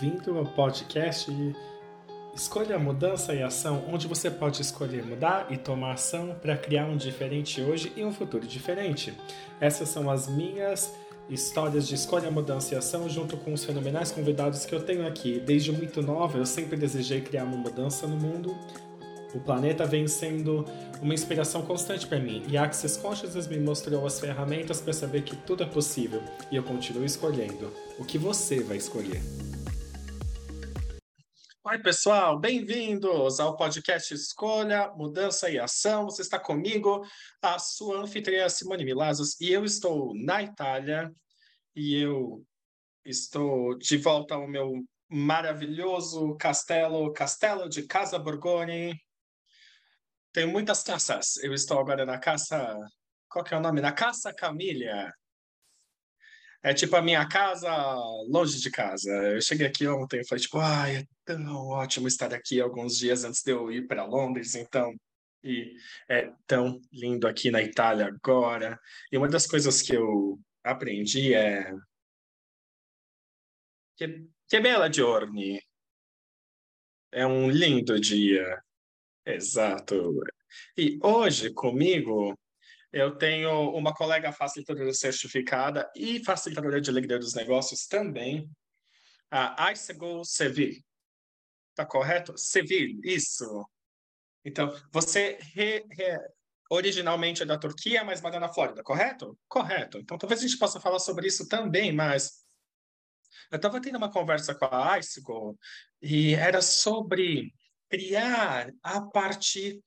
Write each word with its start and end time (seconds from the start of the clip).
bem-vindo 0.00 0.38
ao 0.38 0.46
podcast 0.46 1.30
Escolha 2.34 2.78
Mudança 2.78 3.34
e 3.34 3.42
Ação, 3.42 3.84
onde 3.92 4.08
você 4.08 4.30
pode 4.30 4.62
escolher 4.62 5.04
mudar 5.04 5.48
e 5.50 5.58
tomar 5.58 5.92
ação 5.92 6.34
para 6.40 6.56
criar 6.56 6.86
um 6.86 6.96
diferente 6.96 7.60
hoje 7.60 7.92
e 7.94 8.02
um 8.02 8.10
futuro 8.10 8.46
diferente. 8.46 9.12
Essas 9.60 9.90
são 9.90 10.08
as 10.08 10.26
minhas 10.26 10.90
histórias 11.28 11.86
de 11.86 11.96
escolha, 11.96 12.30
mudança 12.30 12.74
e 12.74 12.78
ação, 12.78 13.10
junto 13.10 13.36
com 13.36 13.52
os 13.52 13.62
fenomenais 13.62 14.10
convidados 14.10 14.64
que 14.64 14.74
eu 14.74 14.82
tenho 14.82 15.06
aqui. 15.06 15.38
Desde 15.38 15.70
muito 15.70 16.00
nova, 16.00 16.38
eu 16.38 16.46
sempre 16.46 16.78
desejei 16.78 17.20
criar 17.20 17.44
uma 17.44 17.58
mudança 17.58 18.06
no 18.06 18.16
mundo. 18.16 18.56
O 19.34 19.40
planeta 19.40 19.84
vem 19.84 20.08
sendo 20.08 20.64
uma 21.02 21.12
inspiração 21.12 21.62
constante 21.62 22.06
para 22.06 22.18
mim 22.18 22.42
e 22.48 22.56
a 22.56 22.64
Access 22.64 22.98
Consciousness 22.98 23.46
me 23.46 23.60
mostrou 23.60 24.06
as 24.06 24.18
ferramentas 24.18 24.80
para 24.80 24.94
saber 24.94 25.22
que 25.22 25.36
tudo 25.36 25.62
é 25.62 25.66
possível 25.66 26.22
e 26.50 26.56
eu 26.56 26.62
continuo 26.62 27.04
escolhendo. 27.04 27.70
O 27.98 28.04
que 28.04 28.16
você 28.16 28.62
vai 28.62 28.78
escolher? 28.78 29.20
Oi, 31.62 31.78
pessoal, 31.78 32.38
bem-vindos 32.38 33.38
ao 33.38 33.54
podcast 33.54 34.14
Escolha, 34.14 34.90
Mudança 34.96 35.50
e 35.50 35.58
Ação. 35.58 36.06
Você 36.06 36.22
está 36.22 36.38
comigo, 36.38 37.06
a 37.42 37.58
sua 37.58 37.98
anfitriã 37.98 38.48
Simone 38.48 38.84
Milazos, 38.84 39.38
e 39.38 39.52
eu 39.52 39.64
estou 39.64 40.14
na 40.14 40.42
Itália 40.42 41.12
e 41.76 41.96
eu 41.96 42.42
estou 43.04 43.76
de 43.76 43.98
volta 43.98 44.36
ao 44.36 44.48
meu 44.48 44.82
maravilhoso 45.08 46.34
castelo, 46.36 47.12
Castelo 47.12 47.68
de 47.68 47.82
Casa 47.82 48.18
Borgoni, 48.18 48.98
tenho 50.32 50.48
muitas 50.48 50.82
caças. 50.82 51.36
Eu 51.38 51.52
estou 51.52 51.78
agora 51.78 52.06
na 52.06 52.18
caça. 52.18 52.78
Qual 53.28 53.44
que 53.44 53.52
é 53.52 53.56
o 53.56 53.60
nome? 53.60 53.80
Na 53.80 53.92
Caça 53.92 54.32
Camilha. 54.32 55.12
É 56.62 56.74
tipo 56.74 56.94
a 56.94 57.02
minha 57.02 57.26
casa 57.26 57.70
longe 58.28 58.60
de 58.60 58.70
casa. 58.70 59.10
Eu 59.10 59.40
cheguei 59.40 59.66
aqui 59.66 59.86
ontem 59.88 60.20
e 60.20 60.26
falei, 60.26 60.42
tipo, 60.42 60.58
ai, 60.58 60.96
é 60.96 61.04
tão 61.24 61.68
ótimo 61.68 62.06
estar 62.06 62.34
aqui 62.34 62.60
alguns 62.60 62.98
dias 62.98 63.24
antes 63.24 63.42
de 63.42 63.52
eu 63.52 63.72
ir 63.72 63.86
para 63.86 64.04
Londres, 64.04 64.54
então. 64.54 64.94
E 65.42 65.74
é 66.08 66.30
tão 66.46 66.78
lindo 66.92 67.26
aqui 67.26 67.50
na 67.50 67.62
Itália 67.62 68.06
agora. 68.06 68.78
E 69.10 69.16
uma 69.16 69.28
das 69.28 69.46
coisas 69.46 69.80
que 69.80 69.96
eu 69.96 70.38
aprendi 70.62 71.32
é. 71.34 71.72
Que, 73.96 74.28
que 74.48 74.60
bela 74.60 74.92
giorni. 74.92 75.62
É 77.10 77.26
um 77.26 77.50
lindo 77.50 77.98
dia. 77.98 78.62
Exato. 79.24 80.14
E 80.76 80.98
hoje 81.02 81.52
comigo 81.54 82.38
eu 82.92 83.16
tenho 83.16 83.70
uma 83.70 83.94
colega 83.94 84.32
facilitadora 84.32 84.92
certificada 84.92 85.90
e 85.94 86.22
facilitadora 86.24 86.80
de 86.80 86.90
alegria 86.90 87.18
dos 87.18 87.34
negócios 87.34 87.86
também, 87.86 88.50
a 89.30 89.66
Aisegol 89.66 90.24
Seville. 90.24 90.84
Tá 91.74 91.86
correto? 91.86 92.36
Seville, 92.36 93.00
isso. 93.04 93.64
Então, 94.44 94.74
você 94.92 95.38
re, 95.54 95.84
re, 95.90 96.18
originalmente 96.70 97.42
é 97.42 97.46
da 97.46 97.58
Turquia, 97.58 98.02
mas 98.02 98.20
mora 98.20 98.40
na 98.40 98.52
Flórida, 98.52 98.82
correto? 98.82 99.38
Correto. 99.48 99.98
Então, 99.98 100.18
talvez 100.18 100.40
a 100.40 100.46
gente 100.46 100.58
possa 100.58 100.80
falar 100.80 100.98
sobre 100.98 101.28
isso 101.28 101.48
também, 101.48 101.92
mas 101.92 102.44
eu 103.50 103.56
estava 103.56 103.80
tendo 103.80 103.98
uma 103.98 104.10
conversa 104.10 104.54
com 104.54 104.64
a 104.64 104.92
Aisegol 104.92 105.58
e 106.00 106.34
era 106.34 106.62
sobre 106.62 107.52
criar 107.88 108.72
a 108.82 109.00
partir. 109.00 109.82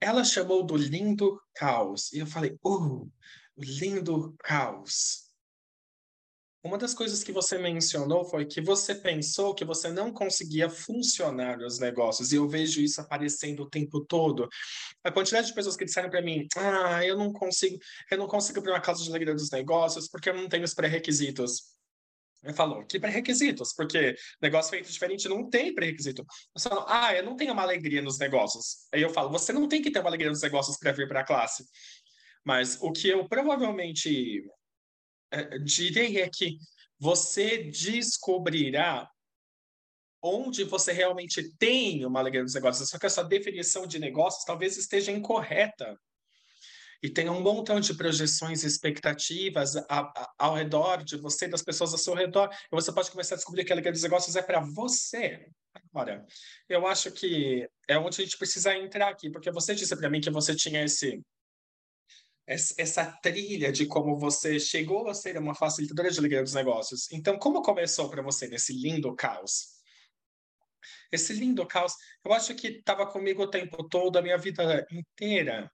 Ela 0.00 0.24
chamou 0.24 0.64
do 0.64 0.76
lindo 0.76 1.40
caos. 1.54 2.12
E 2.12 2.18
eu 2.18 2.26
falei, 2.26 2.56
uh, 2.64 3.10
lindo 3.56 4.34
caos. 4.38 5.26
Uma 6.62 6.76
das 6.76 6.92
coisas 6.92 7.22
que 7.22 7.30
você 7.30 7.56
mencionou 7.58 8.24
foi 8.24 8.44
que 8.44 8.60
você 8.60 8.92
pensou 8.92 9.54
que 9.54 9.64
você 9.64 9.88
não 9.88 10.12
conseguia 10.12 10.68
funcionar 10.68 11.56
nos 11.58 11.78
negócios, 11.78 12.32
e 12.32 12.36
eu 12.36 12.48
vejo 12.48 12.80
isso 12.80 13.00
aparecendo 13.00 13.62
o 13.62 13.70
tempo 13.70 14.04
todo. 14.04 14.48
A 15.04 15.12
quantidade 15.12 15.46
de 15.46 15.54
pessoas 15.54 15.76
que 15.76 15.84
disseram 15.84 16.10
para 16.10 16.20
mim: 16.20 16.44
"Ah, 16.56 17.06
eu 17.06 17.16
não 17.16 17.32
consigo, 17.32 17.78
eu 18.10 18.18
não 18.18 18.26
consigo 18.26 18.58
abrir 18.58 18.72
uma 18.72 18.80
casa 18.80 19.00
de 19.02 19.08
alegria 19.08 19.32
dos 19.32 19.50
negócios 19.50 20.08
porque 20.08 20.28
eu 20.28 20.34
não 20.34 20.48
tenho 20.48 20.64
os 20.64 20.74
pré-requisitos". 20.74 21.75
Ele 22.46 22.54
falou, 22.54 22.86
que 22.86 23.00
pré-requisitos? 23.00 23.72
Porque 23.74 24.14
negócio 24.40 24.70
feito 24.70 24.90
diferente 24.90 25.28
não 25.28 25.50
tem 25.50 25.74
pré-requisito. 25.74 26.24
Você 26.56 26.68
fala, 26.68 26.86
ah, 26.88 27.12
eu 27.12 27.24
não 27.24 27.34
tenho 27.34 27.52
uma 27.52 27.62
alegria 27.62 28.00
nos 28.00 28.18
negócios. 28.18 28.86
Aí 28.94 29.02
eu 29.02 29.10
falo, 29.10 29.30
você 29.30 29.52
não 29.52 29.66
tem 29.68 29.82
que 29.82 29.90
ter 29.90 29.98
uma 29.98 30.08
alegria 30.08 30.30
nos 30.30 30.42
negócios 30.42 30.78
para 30.78 30.92
vir 30.92 31.08
para 31.08 31.20
a 31.20 31.24
classe. 31.24 31.64
Mas 32.44 32.78
o 32.80 32.92
que 32.92 33.08
eu 33.08 33.28
provavelmente 33.28 34.48
é, 35.32 35.58
direi 35.58 36.20
é 36.20 36.30
que 36.32 36.56
você 37.00 37.64
descobrirá 37.64 39.10
onde 40.22 40.62
você 40.62 40.92
realmente 40.92 41.52
tem 41.58 42.06
uma 42.06 42.20
alegria 42.20 42.42
nos 42.42 42.54
negócios. 42.54 42.88
Só 42.88 42.96
que 42.96 43.06
essa 43.06 43.24
definição 43.24 43.88
de 43.88 43.98
negócios 43.98 44.44
talvez 44.44 44.76
esteja 44.76 45.10
incorreta 45.10 45.98
e 47.02 47.10
tem 47.10 47.28
um 47.28 47.40
montão 47.40 47.80
de 47.80 47.94
projeções 47.94 48.62
e 48.62 48.66
expectativas 48.66 49.76
a, 49.76 49.84
a, 49.88 50.34
ao 50.38 50.54
redor 50.54 51.04
de 51.04 51.16
você, 51.16 51.48
das 51.48 51.62
pessoas 51.62 51.92
ao 51.92 51.98
seu 51.98 52.14
redor, 52.14 52.48
e 52.52 52.74
você 52.74 52.92
pode 52.92 53.10
começar 53.10 53.34
a 53.34 53.38
descobrir 53.38 53.64
que 53.64 53.72
a 53.72 53.90
dos 53.90 54.02
negócios 54.02 54.36
é 54.36 54.42
para 54.42 54.60
você. 54.60 55.48
Agora, 55.92 56.24
eu 56.68 56.86
acho 56.86 57.10
que 57.12 57.68
é 57.88 57.98
onde 57.98 58.20
a 58.20 58.24
gente 58.24 58.38
precisa 58.38 58.74
entrar 58.74 59.08
aqui, 59.08 59.30
porque 59.30 59.50
você 59.50 59.74
disse 59.74 59.94
para 59.96 60.10
mim 60.10 60.20
que 60.20 60.30
você 60.30 60.54
tinha 60.54 60.84
esse 60.84 61.22
essa 62.48 63.04
trilha 63.20 63.72
de 63.72 63.86
como 63.86 64.16
você 64.16 64.60
chegou 64.60 65.08
a 65.08 65.14
ser 65.14 65.36
uma 65.36 65.52
facilitadora 65.52 66.12
de 66.12 66.18
alegria 66.18 66.44
dos 66.44 66.54
negócios. 66.54 67.10
Então, 67.10 67.36
como 67.36 67.60
começou 67.60 68.08
para 68.08 68.22
você 68.22 68.46
nesse 68.46 68.72
lindo 68.72 69.12
caos? 69.16 69.80
Esse 71.10 71.32
lindo 71.32 71.66
caos, 71.66 71.94
eu 72.24 72.32
acho 72.32 72.54
que 72.54 72.68
estava 72.68 73.04
comigo 73.04 73.42
o 73.42 73.50
tempo 73.50 73.88
todo, 73.88 74.16
a 74.16 74.22
minha 74.22 74.38
vida 74.38 74.86
inteira 74.92 75.68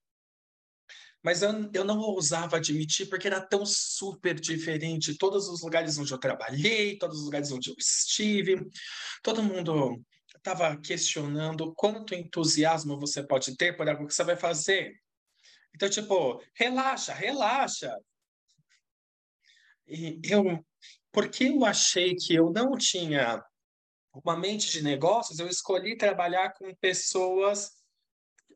mas 1.22 1.43
eu, 1.43 1.71
eu 1.72 1.84
não 1.84 1.99
ousava 2.00 2.56
admitir 2.56 3.09
porque 3.09 3.28
era 3.28 3.41
tão 3.41 3.65
super 3.65 4.38
diferente. 4.38 5.16
Todos 5.16 5.49
os 5.49 5.62
lugares 5.62 5.97
onde 5.99 6.12
eu 6.12 6.19
trabalhei, 6.19 6.99
todos 6.99 7.19
os 7.19 7.25
lugares 7.25 7.53
onde 7.53 7.71
eu 7.71 7.77
estive, 7.78 8.69
todo 9.22 9.43
mundo 9.43 10.03
estava 10.37 10.77
questionando 10.81 11.72
quanto 11.75 12.15
entusiasmo 12.15 12.99
você 12.99 13.22
pode 13.22 13.56
ter 13.56 13.77
por 13.77 13.88
algo 13.88 14.06
que 14.06 14.15
você 14.15 14.25
vai 14.25 14.37
fazer. 14.37 15.00
Então, 15.75 15.88
tipo, 15.88 16.43
relaxa, 16.55 17.15
relaxa. 17.15 17.97
E 19.87 20.21
eu, 20.25 20.65
porque 21.12 21.44
eu 21.44 21.65
achei 21.65 22.15
que 22.16 22.34
eu 22.34 22.50
não 22.50 22.77
tinha 22.77 23.43
uma 24.12 24.37
mente 24.37 24.71
de 24.71 24.83
negócios, 24.83 25.39
eu 25.39 25.49
escolhi 25.49 25.97
trabalhar 25.97 26.53
com 26.54 26.75
pessoas 26.75 27.71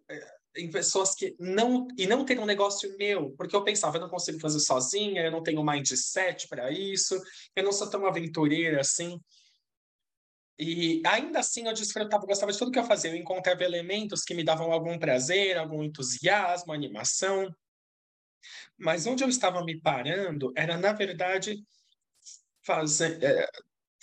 eh, 0.08 0.35
em 0.56 0.70
pessoas 0.70 1.14
que 1.14 1.36
não 1.38 1.86
e 1.96 2.06
não 2.06 2.24
ter 2.24 2.38
um 2.38 2.46
negócio 2.46 2.96
meu, 2.96 3.30
porque 3.32 3.54
eu 3.54 3.64
pensava, 3.64 3.96
eu 3.96 4.00
não 4.00 4.08
consigo 4.08 4.40
fazer 4.40 4.60
sozinha, 4.60 5.22
eu 5.22 5.30
não 5.30 5.42
tenho 5.42 5.64
mindset 5.64 6.48
para 6.48 6.70
isso, 6.70 7.20
eu 7.54 7.64
não 7.64 7.72
sou 7.72 7.88
tão 7.90 8.06
aventureira 8.06 8.80
assim. 8.80 9.20
E 10.58 11.02
ainda 11.04 11.40
assim 11.40 11.66
eu 11.66 11.74
desfrutava, 11.74 12.24
gostava 12.24 12.50
de 12.50 12.58
tudo 12.58 12.70
que 12.70 12.78
eu 12.78 12.84
fazia. 12.84 13.10
Eu 13.10 13.16
encontrava 13.16 13.62
elementos 13.62 14.22
que 14.22 14.34
me 14.34 14.42
davam 14.42 14.72
algum 14.72 14.98
prazer, 14.98 15.58
algum 15.58 15.82
entusiasmo, 15.82 16.72
animação. 16.72 17.54
Mas 18.78 19.06
onde 19.06 19.22
eu 19.22 19.28
estava 19.28 19.62
me 19.62 19.78
parando 19.78 20.52
era, 20.56 20.78
na 20.78 20.92
verdade, 20.92 21.62
fazer, 22.64 23.22
é, 23.22 23.46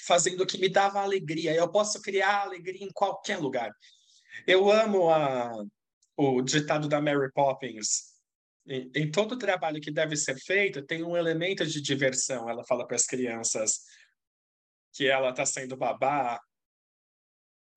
fazendo 0.05 0.41
o 0.43 0.45
que 0.45 0.59
me 0.59 0.69
dava 0.69 1.01
alegria. 1.01 1.55
Eu 1.55 1.71
posso 1.71 2.01
criar 2.01 2.43
alegria 2.43 2.85
em 2.85 2.91
qualquer 2.91 3.37
lugar. 3.37 3.71
Eu 4.45 4.71
amo 4.71 5.09
a, 5.09 5.51
o 6.15 6.41
ditado 6.41 6.87
da 6.87 7.01
Mary 7.01 7.31
Poppins. 7.31 8.13
Em, 8.65 8.89
em 8.95 9.11
todo 9.11 9.37
trabalho 9.37 9.81
que 9.81 9.91
deve 9.91 10.15
ser 10.15 10.37
feito, 10.37 10.85
tem 10.85 11.03
um 11.03 11.17
elemento 11.17 11.65
de 11.65 11.81
diversão. 11.81 12.49
Ela 12.49 12.63
fala 12.65 12.87
para 12.87 12.95
as 12.95 13.05
crianças 13.05 13.81
que 14.93 15.07
ela 15.07 15.29
está 15.29 15.45
sendo 15.45 15.75
babá. 15.75 16.39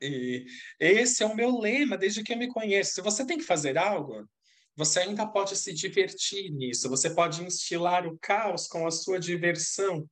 E 0.00 0.44
esse 0.78 1.22
é 1.22 1.26
o 1.26 1.34
meu 1.34 1.58
lema 1.58 1.96
desde 1.96 2.22
que 2.22 2.34
eu 2.34 2.38
me 2.38 2.48
conheço. 2.48 2.92
Se 2.94 3.00
você 3.00 3.26
tem 3.26 3.38
que 3.38 3.44
fazer 3.44 3.78
algo, 3.78 4.28
você 4.76 5.00
ainda 5.00 5.26
pode 5.26 5.56
se 5.56 5.72
divertir 5.72 6.50
nisso. 6.52 6.90
Você 6.90 7.08
pode 7.14 7.42
instilar 7.42 8.06
o 8.06 8.18
caos 8.18 8.66
com 8.66 8.86
a 8.86 8.90
sua 8.90 9.18
diversão 9.18 10.08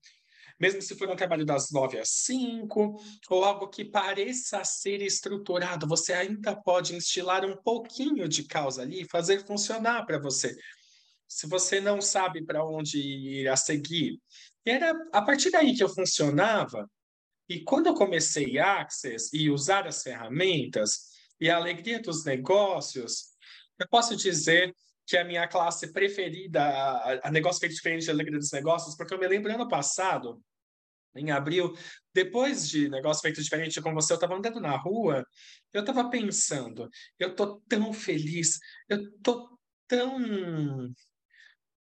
mesmo 0.59 0.81
se 0.81 0.95
for 0.97 1.09
um 1.09 1.17
trabalho 1.17 1.45
das 1.45 1.71
nove 1.71 1.99
às 1.99 2.09
cinco, 2.11 2.97
ou 3.29 3.45
algo 3.45 3.69
que 3.69 3.85
pareça 3.85 4.65
ser 4.65 5.03
estruturado, 5.03 5.87
você 5.87 6.13
ainda 6.13 6.55
pode 6.55 6.95
instilar 6.95 7.45
um 7.45 7.57
pouquinho 7.57 8.29
de 8.29 8.45
causa 8.45 8.83
ali 8.83 9.03
e 9.03 9.09
fazer 9.09 9.45
funcionar 9.45 10.05
para 10.07 10.19
você. 10.19 10.57
Se 11.27 11.47
você 11.47 11.81
não 11.81 12.01
sabe 12.01 12.45
para 12.45 12.65
onde 12.65 12.99
ir 12.99 13.49
a 13.49 13.57
seguir. 13.57 14.21
E 14.65 14.71
era 14.71 14.95
a 15.13 15.23
partir 15.23 15.51
daí 15.51 15.75
que 15.75 15.83
eu 15.83 15.89
funcionava. 15.89 16.89
E 17.49 17.61
quando 17.61 17.89
eu 17.89 17.95
comecei 17.95 18.59
Access 18.59 19.31
e 19.37 19.51
usar 19.51 19.87
as 19.87 20.03
ferramentas 20.03 21.11
e 21.41 21.51
a 21.51 21.57
alegria 21.57 22.01
dos 22.01 22.25
negócios, 22.25 23.35
eu 23.79 23.89
posso 23.89 24.17
dizer 24.17 24.75
que 25.07 25.17
é 25.17 25.21
a 25.21 25.25
minha 25.25 25.47
classe 25.47 25.93
preferida, 25.93 26.63
a, 26.63 27.29
a 27.29 27.31
negócio 27.31 27.61
feito 27.61 27.75
diferente 27.75 28.05
de 28.05 28.11
alegria 28.11 28.39
dos 28.39 28.53
negócios, 28.53 28.97
porque 28.97 29.15
eu 29.15 29.19
me 29.19 29.29
lembro 29.29 29.53
ano 29.53 29.69
passado, 29.69 30.43
em 31.17 31.31
abril, 31.31 31.73
depois 32.13 32.69
de 32.69 32.89
negócio 32.89 33.23
feito 33.23 33.41
diferente 33.41 33.81
com 33.81 33.95
você, 33.95 34.13
eu 34.13 34.17
estava 34.17 34.35
andando 34.35 34.61
na 34.61 34.77
rua, 34.77 35.25
eu 35.73 35.81
estava 35.81 36.11
pensando, 36.11 36.89
eu 37.19 37.35
tô 37.35 37.61
tão 37.69 37.93
feliz, 37.93 38.59
eu 38.89 39.13
tô 39.21 39.59
tão 39.87 40.93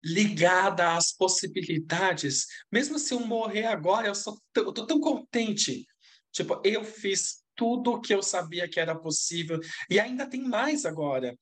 ligada 0.04 0.96
às 0.96 1.12
possibilidades. 1.12 2.46
Mesmo 2.70 2.98
se 2.98 3.14
eu 3.14 3.20
morrer 3.20 3.66
agora, 3.66 4.08
eu, 4.08 4.14
sou 4.14 4.36
eu 4.56 4.72
tô 4.72 4.84
tão 4.86 5.00
contente. 5.00 5.86
Tipo, 6.32 6.60
eu 6.64 6.84
fiz 6.84 7.42
tudo 7.54 7.92
o 7.92 8.00
que 8.00 8.14
eu 8.14 8.22
sabia 8.22 8.68
que 8.68 8.80
era 8.80 8.98
possível 8.98 9.60
e 9.88 10.00
ainda 10.00 10.26
tem 10.28 10.42
mais 10.42 10.84
agora. 10.84 11.36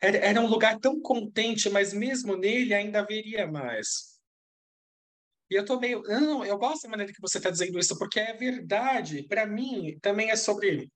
Era, 0.00 0.40
um 0.40 0.46
lugar 0.46 0.78
tão 0.78 1.00
contente, 1.00 1.70
mas 1.70 1.92
mesmo 1.92 2.36
nele 2.36 2.74
ainda 2.74 3.00
haveria 3.00 3.46
mais. 3.46 4.16
E 5.50 5.54
eu 5.54 5.64
tô 5.64 5.78
meio. 5.78 6.02
Não, 6.02 6.44
eu 6.44 6.58
gosto 6.58 6.82
da 6.82 6.88
maneira 6.88 7.12
que 7.12 7.20
você 7.20 7.38
está 7.38 7.50
dizendo 7.50 7.78
isso, 7.78 7.96
porque 7.98 8.20
é 8.20 8.34
verdade. 8.34 9.22
Para 9.28 9.46
mim, 9.46 9.98
também 10.02 10.30
é 10.30 10.36
sobre 10.36 10.90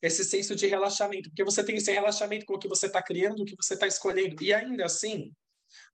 esse 0.00 0.24
senso 0.24 0.54
de 0.54 0.66
relaxamento, 0.66 1.28
porque 1.30 1.44
você 1.44 1.64
tem 1.64 1.76
esse 1.76 1.92
relaxamento 1.92 2.46
com 2.46 2.54
o 2.54 2.58
que 2.58 2.68
você 2.68 2.86
está 2.86 3.02
criando, 3.02 3.42
o 3.42 3.44
que 3.44 3.56
você 3.56 3.74
está 3.74 3.86
escolhendo. 3.86 4.42
E 4.42 4.52
ainda 4.52 4.84
assim, 4.86 5.32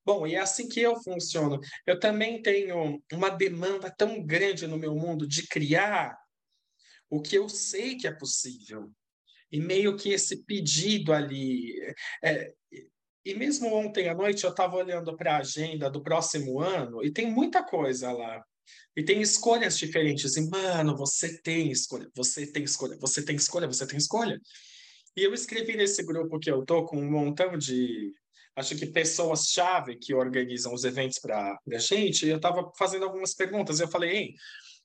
bom, 0.05 0.27
e 0.27 0.35
é 0.35 0.41
assim 0.41 0.69
que 0.69 0.81
eu 0.81 1.01
funciono. 1.03 1.59
Eu 1.87 1.99
também 1.99 2.43
tenho 2.43 3.03
uma 3.13 3.31
demanda 3.31 3.91
tão 3.91 4.25
grande 4.25 4.67
no 4.67 4.79
meu 4.79 4.95
mundo 4.95 5.27
de 5.27 5.47
criar 5.47 6.17
o 7.11 7.21
que 7.21 7.37
eu 7.37 7.49
sei 7.49 7.97
que 7.97 8.07
é 8.07 8.13
possível. 8.13 8.93
E 9.55 9.61
meio 9.61 9.97
que 9.97 10.09
esse 10.13 10.43
pedido 10.43 11.13
ali. 11.13 11.73
É, 12.21 12.53
e 13.25 13.35
mesmo 13.35 13.73
ontem 13.73 14.09
à 14.09 14.15
noite 14.15 14.43
eu 14.43 14.51
estava 14.51 14.75
olhando 14.75 15.17
para 15.17 15.37
a 15.37 15.39
agenda 15.39 15.89
do 15.89 16.03
próximo 16.03 16.61
ano 16.61 17.05
e 17.05 17.13
tem 17.13 17.31
muita 17.31 17.63
coisa 17.63 18.11
lá. 18.11 18.45
E 18.97 19.05
tem 19.05 19.21
escolhas 19.23 19.79
diferentes. 19.79 20.37
E, 20.37 20.51
mano, 20.51 20.97
você 20.97 21.41
tem 21.41 21.71
escolha, 21.71 22.11
você 22.17 22.51
tem 22.51 22.65
escolha, 22.65 22.99
você 23.01 23.25
tem 23.25 23.37
escolha, 23.37 23.69
você 23.69 23.87
tem 23.87 23.97
escolha. 23.97 24.41
E 25.17 25.23
eu 25.23 25.33
escrevi 25.33 25.77
nesse 25.77 26.03
grupo 26.03 26.41
que 26.41 26.51
eu 26.51 26.65
tô 26.65 26.85
com 26.85 26.99
um 26.99 27.09
montão 27.09 27.57
de, 27.57 28.13
acho 28.57 28.75
que 28.75 28.87
pessoas-chave 28.87 29.97
que 30.01 30.13
organizam 30.13 30.75
os 30.75 30.83
eventos 30.83 31.21
para 31.21 31.57
a 31.73 31.79
gente. 31.79 32.27
E 32.27 32.31
eu 32.31 32.39
estava 32.39 32.73
fazendo 32.77 33.05
algumas 33.05 33.35
perguntas. 33.35 33.79
Eu 33.79 33.87
falei, 33.87 34.11
Ei, 34.11 34.35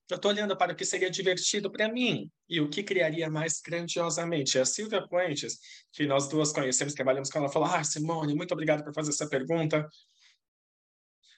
eu 0.10 0.16
estou 0.16 0.32
olhando 0.32 0.58
para 0.58 0.74
o 0.74 0.76
que 0.76 0.86
seria 0.86 1.10
divertido 1.10 1.72
para 1.72 1.92
mim 1.92 2.32
e 2.50 2.60
o 2.60 2.70
que 2.70 2.82
criaria 2.82 3.30
mais 3.30 3.62
grandiosamente. 3.62 4.58
A 4.58 4.66
Silvia 4.66 5.08
Puentes, 5.08 5.60
que 5.92 6.08
nós 6.08 6.28
duas 6.28 6.52
conhecemos, 6.52 6.94
trabalhamos 6.94 7.30
com 7.30 7.38
ela, 7.38 7.50
falou: 7.50 7.70
Ah, 7.70 7.84
Simone, 7.84 8.34
muito 8.34 8.52
obrigado 8.52 8.84
por 8.84 8.94
fazer 8.94 9.12
essa 9.12 9.30
pergunta. 9.30 9.88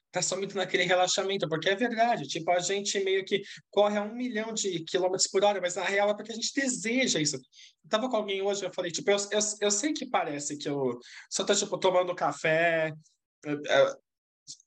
Está 0.08 0.22
só 0.22 0.38
muito 0.38 0.58
naquele 0.58 0.84
relaxamento, 0.84 1.48
porque 1.48 1.70
é 1.70 1.76
verdade. 1.76 2.28
Tipo, 2.28 2.52
a 2.52 2.60
gente 2.60 3.02
meio 3.02 3.24
que 3.24 3.42
corre 3.70 3.98
a 3.98 4.04
um 4.04 4.14
milhão 4.14 4.54
de 4.54 4.84
quilômetros 4.84 5.28
por 5.30 5.44
hora, 5.44 5.62
mas 5.62 5.76
na 5.76 5.84
real 5.84 6.10
é 6.10 6.14
porque 6.14 6.34
a 6.34 6.36
gente 6.36 6.54
deseja 6.54 7.20
isso. 7.20 7.38
Eu 7.38 7.90
tava 7.90 8.10
com 8.10 8.18
alguém 8.18 8.42
hoje, 8.42 8.66
eu 8.66 8.74
falei, 8.74 8.92
tipo, 8.92 9.10
eu, 9.10 9.18
eu, 9.32 9.40
eu 9.62 9.72
sei 9.72 9.94
que 9.94 10.06
parece 10.06 10.58
que 10.58 10.68
eu 10.68 11.00
só 11.30 11.46
tô, 11.46 11.56
tipo, 11.56 11.78
tomando 11.78 12.14
café, 12.14 12.94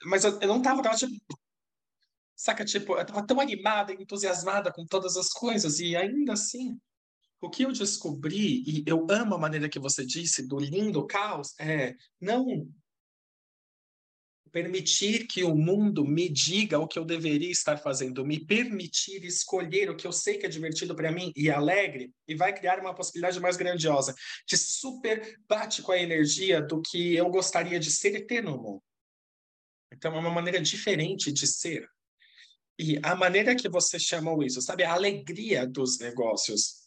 mas 0.05 0.25
eu, 0.25 0.41
eu 0.41 0.49
não 0.49 0.63
tava, 0.63 0.83
tipo, 0.97 1.13
Saca, 2.37 2.65
tipo, 2.65 2.97
eu 2.97 3.07
tava 3.07 3.27
tão 3.27 3.41
animada, 3.41 3.93
entusiasmada 3.93 4.73
com 4.73 4.85
todas 4.85 5.17
as 5.17 5.29
coisas, 5.29 5.79
e 5.79 5.97
ainda 5.97 6.33
assim, 6.33 6.79
o 7.41 7.49
que 7.49 7.65
eu 7.65 7.73
descobri, 7.73 8.63
e 8.67 8.83
eu 8.87 9.07
amo 9.11 9.35
a 9.35 9.39
maneira 9.39 9.69
que 9.69 9.79
você 9.79 10.05
disse, 10.05 10.47
do 10.47 10.59
lindo 10.59 11.07
caos, 11.07 11.55
é 11.61 11.95
não 12.21 12.69
permitir 14.55 15.27
que 15.27 15.43
o 15.43 15.57
mundo 15.57 16.07
me 16.07 16.29
diga 16.29 16.79
o 16.79 16.87
que 16.87 16.97
eu 16.97 17.05
deveria 17.05 17.51
estar 17.51 17.77
fazendo, 17.77 18.25
me 18.25 18.39
permitir 18.39 19.25
escolher 19.25 19.91
o 19.91 19.97
que 19.97 20.07
eu 20.07 20.13
sei 20.13 20.39
que 20.39 20.47
é 20.47 20.49
divertido 20.49 20.95
para 20.95 21.11
mim 21.11 21.33
e 21.35 21.51
alegre, 21.51 22.15
e 22.29 22.37
vai 22.37 22.55
criar 22.57 22.79
uma 22.79 22.95
possibilidade 22.95 23.41
mais 23.41 23.57
grandiosa, 23.57 24.15
que 24.47 24.57
super 24.57 25.41
bate 25.49 25.83
com 25.83 25.91
a 25.91 25.99
energia 25.99 26.63
do 26.63 26.81
que 26.81 27.17
eu 27.17 27.29
gostaria 27.31 27.81
de 27.81 27.91
ser 27.91 28.15
e 28.15 28.25
ter 28.25 28.45
no 28.45 28.57
mundo. 28.57 28.83
Então, 29.93 30.15
é 30.15 30.19
uma 30.21 30.31
maneira 30.31 30.61
diferente 30.61 31.33
de 31.33 31.49
ser. 31.49 31.89
E 32.79 32.99
a 33.03 33.15
maneira 33.15 33.55
que 33.55 33.69
você 33.69 33.99
chamou 33.99 34.43
isso, 34.43 34.61
sabe? 34.61 34.83
A 34.83 34.93
alegria 34.93 35.67
dos 35.67 35.99
negócios. 35.99 36.85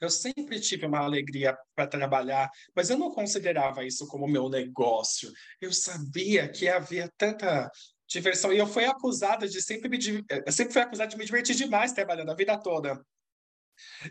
Eu 0.00 0.10
sempre 0.10 0.60
tive 0.60 0.86
uma 0.86 1.00
alegria 1.00 1.56
para 1.74 1.86
trabalhar, 1.86 2.50
mas 2.74 2.90
eu 2.90 2.98
não 2.98 3.10
considerava 3.10 3.84
isso 3.84 4.06
como 4.06 4.28
meu 4.28 4.48
negócio. 4.48 5.32
Eu 5.60 5.72
sabia 5.72 6.48
que 6.48 6.68
havia 6.68 7.10
tanta 7.16 7.70
diversão 8.06 8.52
e 8.52 8.58
eu 8.58 8.66
fui 8.66 8.84
acusada 8.84 9.48
de 9.48 9.60
sempre 9.60 9.88
me 9.88 9.98
eu 10.46 10.52
sempre 10.52 10.72
fui 10.72 10.82
acusada 10.82 11.10
de 11.10 11.16
me 11.16 11.24
divertir 11.24 11.56
demais 11.56 11.92
trabalhando 11.92 12.30
a 12.30 12.36
vida 12.36 12.56
toda. 12.58 13.02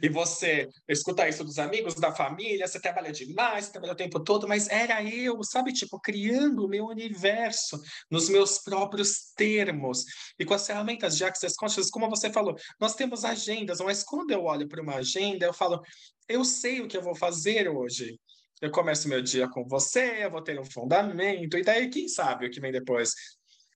E 0.02 0.10
você 0.10 0.68
escuta 0.88 1.28
isso 1.28 1.44
dos 1.44 1.60
amigos, 1.60 1.96
da 1.96 2.12
família, 2.12 2.68
você 2.68 2.80
trabalha 2.80 3.12
demais, 3.12 3.66
você 3.66 3.72
trabalha 3.72 3.94
o 3.94 3.98
tempo 3.98 4.20
todo, 4.20 4.48
mas 4.48 4.68
era 4.70 5.04
eu, 5.04 5.44
sabe, 5.44 5.74
tipo, 5.74 6.00
criando 6.00 6.66
o 6.66 6.68
meu 6.68 6.86
universo 6.86 7.82
nos 8.10 8.30
meus 8.30 8.60
próprios 8.60 9.32
termos. 9.36 10.06
E 10.40 10.46
com 10.46 10.54
as 10.54 10.66
ferramentas 10.66 11.18
de 11.18 11.24
Access 11.24 11.56
Consciousness, 11.56 11.92
como 11.92 12.10
você 12.10 12.32
falou, 12.32 12.56
nós 12.80 12.96
temos 12.96 13.24
agendas, 13.26 13.80
mas 13.80 14.04
quando 14.04 14.32
eu 14.32 14.44
olho 14.44 14.68
para 14.68 14.82
uma 14.82 14.96
agenda, 14.96 15.46
eu 15.46 15.54
falo, 15.54 15.82
eu 16.28 16.44
sei 16.44 16.82
o 16.82 16.88
que 16.88 16.98
eu 16.98 17.02
vou 17.02 17.16
fazer 17.16 17.70
hoje. 17.70 18.20
Eu 18.62 18.72
começo 18.72 19.10
meu 19.10 19.22
dia 19.22 19.50
com 19.50 19.68
você, 19.68 20.24
eu 20.24 20.32
vou 20.32 20.42
ter 20.42 20.60
um 20.60 20.66
fundamento, 20.66 21.58
e 21.58 21.62
daí 21.62 21.90
quem 21.90 22.08
sabe 22.08 22.48
o 22.48 22.50
que 22.50 22.62
vem 22.62 22.72
depois. 22.72 23.14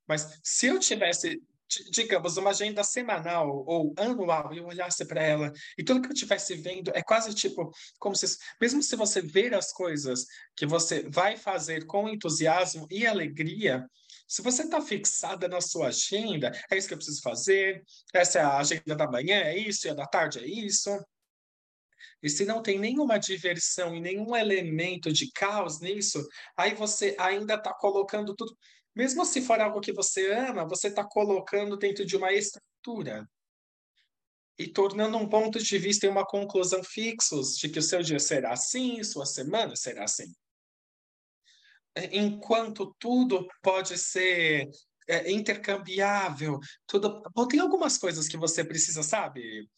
Mas 0.08 0.40
se 0.44 0.68
eu 0.68 0.80
tivesse 0.80 1.40
digamos, 1.92 2.38
uma 2.38 2.50
agenda 2.50 2.84
semanal 2.84 3.64
ou 3.66 3.94
anual, 3.98 4.54
e 4.54 4.58
eu 4.58 4.66
olhasse 4.66 5.06
para 5.06 5.22
ela 5.22 5.52
e 5.78 5.84
tudo 5.84 6.02
que 6.02 6.08
eu 6.08 6.14
estivesse 6.14 6.56
vendo 6.56 6.92
é 6.96 7.02
quase 7.04 7.34
tipo, 7.34 7.72
como 8.00 8.16
se, 8.16 8.38
mesmo 8.60 8.82
se 8.82 8.96
você 8.96 9.22
ver 9.22 9.54
as 9.54 9.72
coisas 9.72 10.26
que 10.56 10.66
você 10.66 11.08
vai 11.10 11.38
fazer 11.38 11.86
com 11.86 12.10
entusiasmo 12.10 12.88
e 12.90 13.06
alegria, 13.06 13.86
se 14.28 14.42
você 14.42 14.64
está 14.64 14.82
fixada 14.82 15.48
na 15.48 15.62
sua 15.62 15.88
agenda, 15.88 16.52
é 16.70 16.78
isso 16.78 16.88
que 16.88 16.94
eu 16.94 16.98
preciso 16.98 17.22
fazer, 17.22 17.84
essa 18.14 18.40
é 18.40 18.42
a 18.44 18.58
agenda 18.58 18.96
da 18.96 19.10
manhã, 19.10 19.38
é 19.42 19.58
isso, 19.58 19.88
e 19.88 19.90
a 19.90 19.94
da 19.94 20.06
tarde 20.06 20.40
é 20.40 20.46
isso. 20.46 20.90
E 22.22 22.30
se 22.30 22.46
não 22.46 22.62
tem 22.62 22.78
nenhuma 22.78 23.18
diversão 23.18 23.96
e 23.96 24.00
nenhum 24.00 24.36
elemento 24.36 25.12
de 25.12 25.32
caos 25.32 25.80
nisso, 25.80 26.26
aí 26.56 26.76
você 26.76 27.16
ainda 27.18 27.56
está 27.56 27.74
colocando 27.74 28.36
tudo 28.36 28.56
mesmo 29.00 29.26
se 29.26 29.42
for 29.42 29.62
algo 29.62 29.80
que 29.80 29.94
você 29.94 30.30
ama, 30.34 30.68
você 30.68 30.90
está 30.90 31.06
colocando 31.06 31.78
dentro 31.78 32.06
de 32.06 32.18
uma 32.18 32.34
estrutura 32.34 33.26
e 34.58 34.68
tornando 34.68 35.16
um 35.16 35.30
ponto 35.30 35.58
de 35.58 35.78
vista 35.78 36.06
e 36.06 36.10
uma 36.10 36.26
conclusão 36.26 36.84
fixos 36.84 37.58
de 37.58 37.70
que 37.70 37.80
o 37.80 37.82
seu 37.82 38.04
dia 38.04 38.20
será 38.20 38.52
assim, 38.52 39.02
sua 39.02 39.26
semana 39.26 39.74
será 39.78 40.04
assim. 40.04 40.36
Enquanto 42.12 42.94
tudo 43.00 43.48
pode 43.62 43.98
ser 43.98 44.70
é, 45.08 45.32
intercambiável, 45.32 46.60
tudo. 46.86 47.22
Tem 47.48 47.62
algumas 47.62 47.98
coisas 47.98 48.28
que 48.28 48.36
você 48.36 48.66
precisa, 48.66 49.02
sabe, 49.02 49.70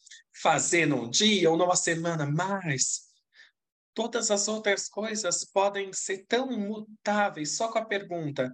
fazer 0.42 0.84
num 0.84 1.08
dia 1.08 1.48
ou 1.48 1.56
numa 1.56 1.76
semana, 1.76 2.26
mas 2.26 3.02
todas 3.94 4.32
as 4.32 4.48
outras 4.48 4.88
coisas 4.88 5.44
podem 5.44 5.92
ser 5.92 6.26
tão 6.26 6.50
mutáveis 6.50 7.56
só 7.56 7.70
com 7.70 7.78
a 7.78 7.84
pergunta: 7.84 8.52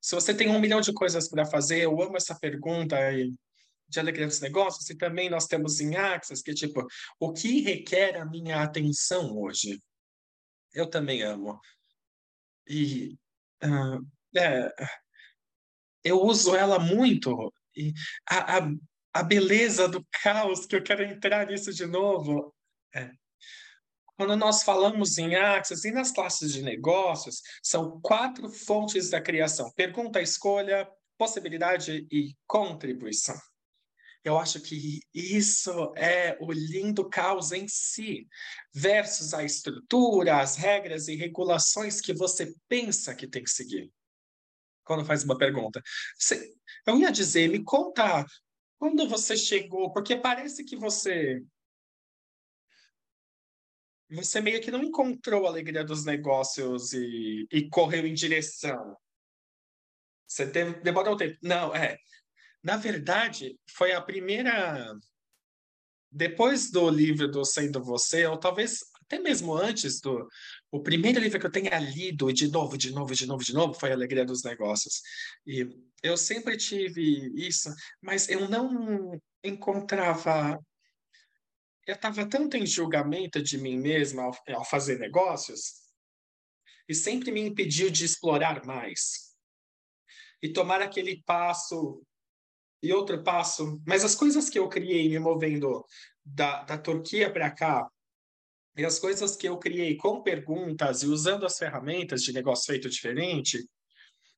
se 0.00 0.14
você 0.14 0.34
tem 0.34 0.48
um 0.48 0.60
milhão 0.60 0.80
de 0.80 0.92
coisas 0.92 1.28
para 1.28 1.44
fazer, 1.44 1.82
eu 1.82 2.00
amo 2.02 2.16
essa 2.16 2.38
pergunta 2.38 2.96
de 3.88 4.00
alegria 4.00 4.26
dos 4.26 4.40
negócios, 4.40 4.88
e 4.88 4.96
também 4.96 5.28
nós 5.28 5.46
temos 5.46 5.80
em 5.80 5.96
Access, 5.96 6.42
que 6.42 6.54
tipo, 6.54 6.86
o 7.18 7.32
que 7.32 7.60
requer 7.60 8.16
a 8.16 8.24
minha 8.24 8.62
atenção 8.62 9.36
hoje? 9.36 9.82
Eu 10.72 10.88
também 10.88 11.22
amo. 11.22 11.60
E 12.68 13.18
uh, 13.64 14.06
é, 14.38 14.72
eu 16.04 16.22
uso 16.22 16.54
ela 16.54 16.78
muito. 16.78 17.52
E 17.76 17.92
a, 18.28 18.58
a, 18.58 18.70
a 19.14 19.22
beleza 19.22 19.88
do 19.88 20.06
caos, 20.22 20.66
que 20.66 20.76
eu 20.76 20.82
quero 20.82 21.02
entrar 21.02 21.46
nisso 21.46 21.72
de 21.72 21.84
novo, 21.84 22.54
é, 22.94 23.10
quando 24.20 24.36
nós 24.36 24.62
falamos 24.62 25.16
em 25.16 25.34
Axis 25.34 25.82
e 25.86 25.90
nas 25.90 26.10
classes 26.10 26.52
de 26.52 26.60
negócios, 26.60 27.40
são 27.62 27.98
quatro 28.02 28.50
fontes 28.50 29.08
da 29.08 29.18
criação: 29.18 29.72
pergunta, 29.72 30.20
escolha, 30.20 30.86
possibilidade 31.16 32.06
e 32.12 32.36
contribuição. 32.46 33.40
Eu 34.22 34.38
acho 34.38 34.60
que 34.60 35.00
isso 35.14 35.94
é 35.96 36.36
o 36.38 36.52
lindo 36.52 37.08
caos 37.08 37.50
em 37.50 37.66
si, 37.66 38.28
versus 38.74 39.32
a 39.32 39.42
estrutura, 39.42 40.42
as 40.42 40.54
regras 40.54 41.08
e 41.08 41.16
regulações 41.16 41.98
que 41.98 42.12
você 42.12 42.54
pensa 42.68 43.14
que 43.14 43.26
tem 43.26 43.42
que 43.42 43.50
seguir. 43.50 43.90
Quando 44.84 45.06
faz 45.06 45.24
uma 45.24 45.38
pergunta. 45.38 45.82
Eu 46.86 46.98
ia 46.98 47.10
dizer, 47.10 47.48
me 47.48 47.64
conta 47.64 48.26
quando 48.78 49.08
você 49.08 49.34
chegou, 49.34 49.90
porque 49.94 50.14
parece 50.14 50.62
que 50.62 50.76
você 50.76 51.42
você 54.10 54.40
meio 54.40 54.60
que 54.60 54.70
não 54.70 54.82
encontrou 54.82 55.46
a 55.46 55.48
alegria 55.48 55.84
dos 55.84 56.04
negócios 56.04 56.92
e, 56.92 57.46
e 57.50 57.68
correu 57.68 58.06
em 58.06 58.14
direção. 58.14 58.96
Você 60.26 60.48
teve, 60.48 60.80
demorou 60.80 61.14
um 61.14 61.16
tempo. 61.16 61.36
Não, 61.42 61.74
é. 61.74 61.98
Na 62.62 62.76
verdade, 62.76 63.58
foi 63.68 63.92
a 63.92 64.00
primeira. 64.00 64.94
Depois 66.10 66.70
do 66.70 66.88
livro 66.90 67.30
do 67.30 67.44
Sendo 67.44 67.82
Você, 67.82 68.26
ou 68.26 68.38
talvez 68.38 68.80
até 69.10 69.18
mesmo 69.18 69.52
antes 69.52 70.00
do. 70.00 70.28
O 70.70 70.80
primeiro 70.80 71.18
livro 71.18 71.40
que 71.40 71.46
eu 71.46 71.50
tenha 71.50 71.76
lido, 71.80 72.32
de 72.32 72.48
novo, 72.48 72.78
de 72.78 72.92
novo, 72.92 73.12
de 73.12 73.26
novo, 73.26 73.42
de 73.42 73.52
novo, 73.52 73.74
foi 73.74 73.90
Alegria 73.90 74.24
dos 74.24 74.44
Negócios. 74.44 75.02
E 75.44 75.66
eu 76.00 76.16
sempre 76.16 76.56
tive 76.56 77.32
isso, 77.34 77.74
mas 78.00 78.28
eu 78.28 78.48
não 78.48 79.20
encontrava. 79.42 80.60
Eu 81.86 81.94
estava 81.94 82.26
tanto 82.26 82.56
em 82.56 82.66
julgamento 82.66 83.42
de 83.42 83.58
mim 83.58 83.76
mesma 83.76 84.24
ao, 84.24 84.36
ao 84.54 84.64
fazer 84.64 84.98
negócios, 84.98 85.80
e 86.88 86.94
sempre 86.94 87.30
me 87.30 87.40
impediu 87.40 87.90
de 87.90 88.04
explorar 88.04 88.64
mais. 88.64 89.34
E 90.42 90.52
tomar 90.52 90.82
aquele 90.82 91.22
passo 91.22 92.02
e 92.82 92.92
outro 92.92 93.22
passo. 93.22 93.80
Mas 93.86 94.04
as 94.04 94.14
coisas 94.14 94.48
que 94.48 94.58
eu 94.58 94.68
criei 94.68 95.08
me 95.08 95.18
movendo 95.18 95.84
da, 96.24 96.64
da 96.64 96.78
Turquia 96.78 97.32
para 97.32 97.50
cá, 97.50 97.88
e 98.76 98.84
as 98.84 98.98
coisas 98.98 99.36
que 99.36 99.48
eu 99.48 99.58
criei 99.58 99.96
com 99.96 100.22
perguntas 100.22 101.02
e 101.02 101.06
usando 101.06 101.44
as 101.44 101.58
ferramentas 101.58 102.22
de 102.22 102.32
negócio 102.32 102.66
feito 102.66 102.88
diferente, 102.88 103.68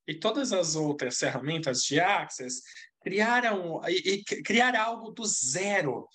e 0.06 0.18
todas 0.18 0.52
as 0.52 0.74
outras 0.74 1.18
ferramentas 1.18 1.82
de 1.82 2.00
Access, 2.00 2.60
criaram 3.02 3.80
e, 3.86 4.14
e 4.14 4.24
criar 4.24 4.74
algo 4.74 5.10
do 5.10 5.24
zero. 5.24 6.08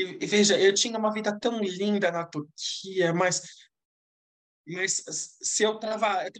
E, 0.00 0.24
e, 0.24 0.26
veja, 0.26 0.58
eu 0.58 0.72
tinha 0.74 0.98
uma 0.98 1.12
vida 1.12 1.38
tão 1.38 1.60
linda 1.60 2.10
na 2.10 2.24
Turquia, 2.24 3.12
mas 3.12 3.42
mas 4.66 5.02
se 5.42 5.62
eu 5.64 5.74
estava 5.74 6.26
em 6.26 6.30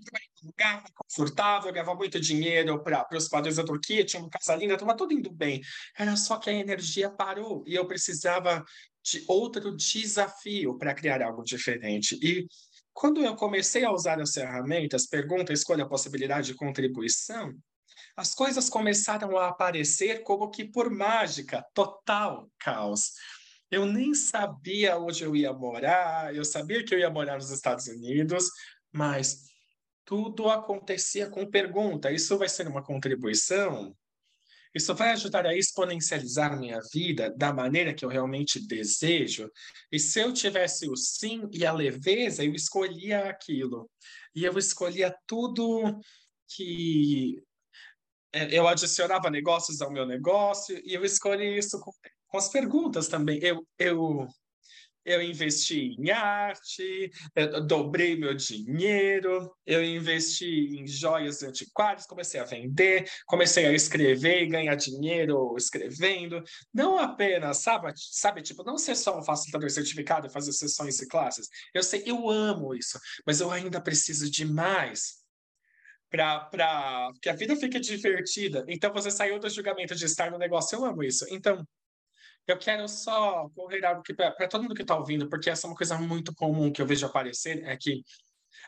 um 0.45 0.47
lugar 0.47 0.85
confortável, 0.95 1.69
eu 1.69 1.73
ganhava 1.73 1.95
muito 1.95 2.21
dinheiro 2.21 2.81
para 2.83 3.07
os 3.17 3.29
padrões 3.29 3.57
da 3.57 3.65
Turquia, 3.65 4.05
tinha 4.05 4.23
uma 4.23 4.31
casa 4.31 4.55
linda, 4.55 4.75
estava 4.75 4.97
tudo 4.97 5.13
indo 5.13 5.31
bem. 5.33 5.61
Era 5.99 6.15
só 6.17 6.39
que 6.39 6.49
a 6.49 6.53
energia 6.53 7.11
parou 7.11 7.65
e 7.67 7.75
eu 7.75 7.87
precisava 7.89 8.65
de 9.03 9.25
outro 9.27 9.75
desafio 9.75 10.77
para 10.79 10.95
criar 10.95 11.23
algo 11.23 11.43
diferente. 11.43 12.19
E 12.23 12.47
quando 12.93 13.21
eu 13.23 13.35
comecei 13.35 13.85
a 13.85 13.91
usar 13.91 14.21
as 14.21 14.33
ferramentas, 14.33 15.07
pergunta, 15.07 15.53
escolha, 15.53 15.89
possibilidade 15.89 16.49
de 16.49 16.55
contribuição, 16.55 17.53
as 18.17 18.35
coisas 18.35 18.69
começaram 18.69 19.37
a 19.39 19.49
aparecer 19.49 20.23
como 20.23 20.51
que 20.51 20.65
por 20.65 20.91
mágica, 20.91 21.65
total 21.75 22.51
caos. 22.59 23.13
Eu 23.71 23.87
nem 23.87 24.15
sabia 24.15 24.99
onde 24.99 25.23
eu 25.23 25.35
ia 25.37 25.53
morar, 25.53 26.35
eu 26.35 26.45
sabia 26.45 26.85
que 26.85 26.95
eu 26.95 26.99
ia 26.99 27.11
morar 27.11 27.37
nos 27.37 27.51
Estados 27.51 27.87
Unidos, 27.87 28.51
mas 28.93 29.51
tudo 30.05 30.49
acontecia 30.49 31.29
com 31.31 31.49
pergunta: 31.49 32.11
isso 32.11 32.37
vai 32.37 32.49
ser 32.49 32.67
uma 32.67 32.83
contribuição? 32.83 33.97
Isso 34.75 34.95
vai 34.95 35.11
ajudar 35.11 35.47
a 35.47 35.57
exponencializar 35.57 36.59
minha 36.59 36.81
vida 36.93 37.35
da 37.37 37.53
maneira 37.53 37.93
que 37.93 38.05
eu 38.05 38.09
realmente 38.09 38.65
desejo? 38.67 39.51
E 39.91 39.99
se 39.99 40.21
eu 40.21 40.33
tivesse 40.33 40.89
o 40.89 40.97
sim 40.97 41.49
e 41.53 41.67
a 41.67 41.73
leveza, 41.73 42.45
eu 42.45 42.55
escolhia 42.55 43.29
aquilo. 43.29 43.91
E 44.35 44.45
eu 44.45 44.57
escolhia 44.57 45.15
tudo 45.27 46.01
que 46.49 47.43
é, 48.33 48.57
eu 48.57 48.69
adicionava 48.69 49.29
negócios 49.29 49.81
ao 49.81 49.93
meu 49.93 50.07
negócio 50.07 50.81
e 50.85 50.95
eu 50.95 51.05
escolhi 51.05 51.59
isso 51.59 51.81
com 51.81 51.91
com 52.31 52.39
as 52.39 52.49
perguntas 52.49 53.09
também. 53.09 53.39
Eu, 53.43 53.67
eu, 53.79 54.27
eu 55.05 55.23
investi 55.23 55.97
em 55.99 56.11
arte, 56.11 57.11
dobrei 57.67 58.17
meu 58.17 58.35
dinheiro, 58.35 59.51
eu 59.67 59.83
investi 59.83 60.79
em 60.79 60.87
joias 60.87 61.43
antiquárias, 61.43 62.07
comecei 62.07 62.39
a 62.39 62.45
vender, 62.45 63.11
comecei 63.27 63.67
a 63.67 63.73
escrever 63.73 64.43
e 64.43 64.49
ganhar 64.49 64.75
dinheiro 64.77 65.55
escrevendo. 65.57 66.43
Não 66.73 66.99
apenas, 66.99 67.59
sabe, 67.59 67.93
sabe 67.97 68.43
tipo, 68.43 68.63
não 68.63 68.79
ser 68.79 68.95
só 68.95 69.19
um 69.19 69.23
facilitador 69.23 69.71
certificado 69.71 70.27
e 70.27 70.33
fazer 70.33 70.53
sessões 70.53 71.01
e 71.01 71.09
classes. 71.09 71.49
Eu 71.75 71.83
sei, 71.83 72.03
eu 72.07 72.29
amo 72.31 72.75
isso, 72.75 72.99
mas 73.27 73.41
eu 73.41 73.51
ainda 73.51 73.81
preciso 73.81 74.31
de 74.31 74.45
mais 74.45 75.21
para 76.11 77.13
que 77.23 77.29
a 77.29 77.35
vida 77.35 77.55
fique 77.57 77.79
divertida. 77.79 78.65
Então, 78.69 78.93
você 78.93 79.11
saiu 79.11 79.39
do 79.39 79.49
julgamento 79.49 79.95
de 79.95 80.05
estar 80.05 80.31
no 80.31 80.39
negócio, 80.39 80.77
eu 80.77 80.85
amo 80.85 81.03
isso. 81.05 81.25
Então, 81.31 81.65
eu 82.51 82.59
quero 82.59 82.89
só 82.89 83.49
correr 83.51 83.85
algo 83.85 84.03
para 84.17 84.49
todo 84.49 84.63
mundo 84.63 84.75
que 84.75 84.83
está 84.83 84.97
ouvindo, 84.97 85.29
porque 85.29 85.51
essa 85.51 85.67
é 85.67 85.71
uma 85.71 85.77
coisa 85.77 85.99
muito 85.99 86.35
comum 86.35 86.73
que 86.73 86.83
eu 86.83 86.87
vejo 86.87 87.07
aparecer, 87.07 87.65
é 87.65 87.77
que 87.77 88.03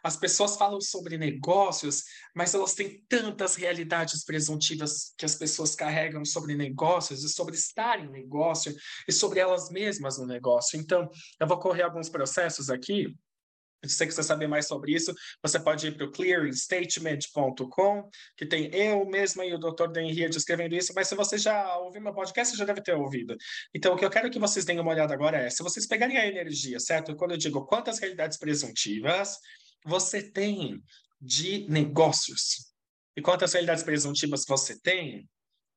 as 0.03 0.17
pessoas 0.17 0.57
falam 0.57 0.81
sobre 0.81 1.17
negócios, 1.17 2.03
mas 2.35 2.55
elas 2.55 2.75
têm 2.75 3.05
tantas 3.09 3.55
realidades 3.55 4.25
presuntivas 4.25 5.15
que 5.17 5.25
as 5.25 5.35
pessoas 5.35 5.75
carregam 5.75 6.25
sobre 6.25 6.57
negócios 6.57 7.23
e 7.23 7.29
sobre 7.29 7.55
estar 7.55 8.01
em 8.01 8.11
negócio 8.11 8.75
e 9.07 9.13
sobre 9.13 9.39
elas 9.39 9.71
mesmas 9.71 10.19
no 10.19 10.27
negócio. 10.27 10.79
Então, 10.79 11.09
eu 11.39 11.47
vou 11.47 11.59
correr 11.59 11.83
alguns 11.83 12.09
processos 12.09 12.69
aqui 12.69 13.15
se 13.85 13.97
você 13.97 14.07
quiser 14.07 14.23
saber 14.23 14.47
mais 14.47 14.67
sobre 14.67 14.93
isso, 14.95 15.13
você 15.43 15.59
pode 15.59 15.89
ir 15.89 15.97
para 15.97 16.07
o 16.07 16.13
clearingstatement.com, 16.13 18.09
que 18.37 18.47
tem 18.47 18.75
eu 18.75 19.05
mesma 19.07 19.45
e 19.45 19.53
o 19.53 19.59
Dr. 19.59 19.89
Denria 19.93 20.29
descrevendo 20.29 20.75
isso, 20.75 20.93
mas 20.95 21.09
se 21.09 21.15
você 21.15 21.37
já 21.37 21.77
ouviu 21.79 22.01
meu 22.01 22.15
podcast, 22.15 22.53
você 22.53 22.59
já 22.59 22.65
deve 22.65 22.83
ter 22.83 22.95
ouvido. 22.95 23.37
Então, 23.75 23.95
o 23.95 23.97
que 23.97 24.05
eu 24.05 24.11
quero 24.11 24.31
que 24.31 24.39
vocês 24.39 24.65
deem 24.65 24.81
uma 24.81 24.91
olhada 24.91 25.13
agora 25.13 25.39
é, 25.39 25.51
se 25.51 25.63
vocês 25.63 25.87
pegarem 25.87 26.17
a 26.17 26.27
energia, 26.27 26.79
certo? 26.79 27.17
Quando 27.17 27.33
eu 27.33 27.39
digo 27.39 27.67
quantas 27.67 27.99
realidades 27.99 28.39
presuntivas 28.39 29.39
você 29.85 30.23
tem 30.23 30.81
de 31.21 31.67
negócios, 31.69 32.73
e 33.17 33.21
quantas 33.21 33.53
realidades 33.53 33.85
presuntivas 33.85 34.45
você 34.47 34.79
tem 34.81 35.29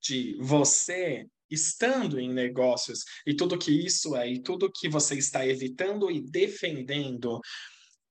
de 0.02 0.38
você 0.40 1.28
estando 1.50 2.20
em 2.20 2.32
negócios, 2.34 3.04
e 3.26 3.36
tudo 3.36 3.58
que 3.58 3.72
isso 3.72 4.16
é, 4.16 4.30
e 4.30 4.42
tudo 4.42 4.72
que 4.72 4.90
você 4.90 5.16
está 5.16 5.46
evitando 5.46 6.10
e 6.10 6.22
defendendo, 6.22 7.40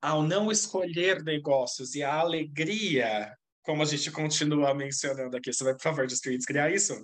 ao 0.05 0.23
não 0.23 0.53
escolher 0.53 1.23
negócios 1.23 1.95
e 1.95 2.03
a 2.03 2.17
alegria, 2.17 3.35
como 3.63 3.83
a 3.83 3.87
gente 3.87 4.11
continua 4.11 4.75
mencionando 4.75 5.35
aqui, 5.35 5.51
você 5.51 5.65
vai, 5.65 5.73
por 5.73 5.81
favor, 5.81 6.07
destruir 6.07 6.39
criar 6.47 6.71
isso? 6.71 6.95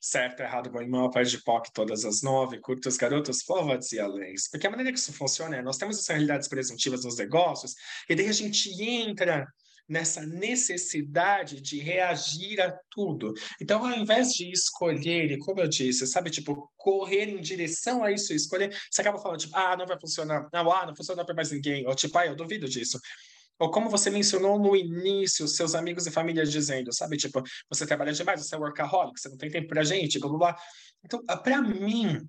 Certo, 0.00 0.38
errado, 0.38 0.70
bom, 0.70 0.80
irmão, 0.80 1.10
pai 1.10 1.24
de 1.24 1.42
POC, 1.42 1.72
todas 1.72 2.04
as 2.04 2.22
nove, 2.22 2.60
curtas, 2.60 2.96
garotas, 2.96 3.42
forwards 3.42 3.90
e 3.90 3.98
aléns. 3.98 4.48
Porque 4.48 4.68
a 4.68 4.70
maneira 4.70 4.92
que 4.92 4.98
isso 5.00 5.12
funciona 5.12 5.56
é, 5.56 5.62
nós 5.62 5.78
temos 5.78 5.96
essas 5.96 6.06
realidades 6.06 6.46
presuntivas 6.46 7.04
nos 7.04 7.16
negócios, 7.16 7.74
e 8.08 8.14
daí 8.14 8.28
a 8.28 8.32
gente 8.32 8.70
entra 8.84 9.44
nessa 9.88 10.26
necessidade 10.26 11.60
de 11.60 11.78
reagir 11.80 12.60
a 12.60 12.78
tudo. 12.90 13.32
Então, 13.60 13.84
ao 13.84 13.96
invés 13.96 14.32
de 14.34 14.50
escolher, 14.50 15.30
e 15.30 15.38
como 15.38 15.60
eu 15.60 15.68
disse, 15.68 16.06
sabe, 16.06 16.30
tipo, 16.30 16.70
correr 16.76 17.28
em 17.28 17.40
direção 17.40 18.04
a 18.04 18.12
isso, 18.12 18.34
escolher, 18.34 18.76
você 18.90 19.00
acaba 19.00 19.18
falando, 19.18 19.40
tipo, 19.40 19.56
ah, 19.56 19.76
não 19.76 19.86
vai 19.86 19.98
funcionar, 19.98 20.48
não, 20.52 20.70
ah, 20.70 20.86
não 20.86 20.94
funciona 20.94 21.24
para 21.24 21.34
mais 21.34 21.50
ninguém, 21.50 21.86
ou 21.86 21.94
tipo, 21.94 22.16
ah, 22.18 22.26
eu 22.26 22.36
duvido 22.36 22.68
disso. 22.68 22.98
Ou 23.58 23.70
como 23.70 23.90
você 23.90 24.08
mencionou 24.08 24.58
no 24.58 24.76
início, 24.76 25.48
seus 25.48 25.74
amigos 25.74 26.06
e 26.06 26.10
família 26.10 26.44
dizendo, 26.44 26.94
sabe, 26.94 27.16
tipo, 27.16 27.42
você 27.68 27.86
trabalha 27.86 28.12
demais, 28.12 28.46
você 28.46 28.54
é 28.54 28.58
workaholic, 28.58 29.18
você 29.20 29.28
não 29.28 29.36
tem 29.36 29.50
tempo 29.50 29.68
pra 29.68 29.82
gente, 29.82 30.18
blá, 30.20 30.28
blá, 30.28 30.38
blá. 30.38 30.56
Então, 31.04 31.20
ah, 31.28 31.36
para 31.36 31.60
mim, 31.60 32.20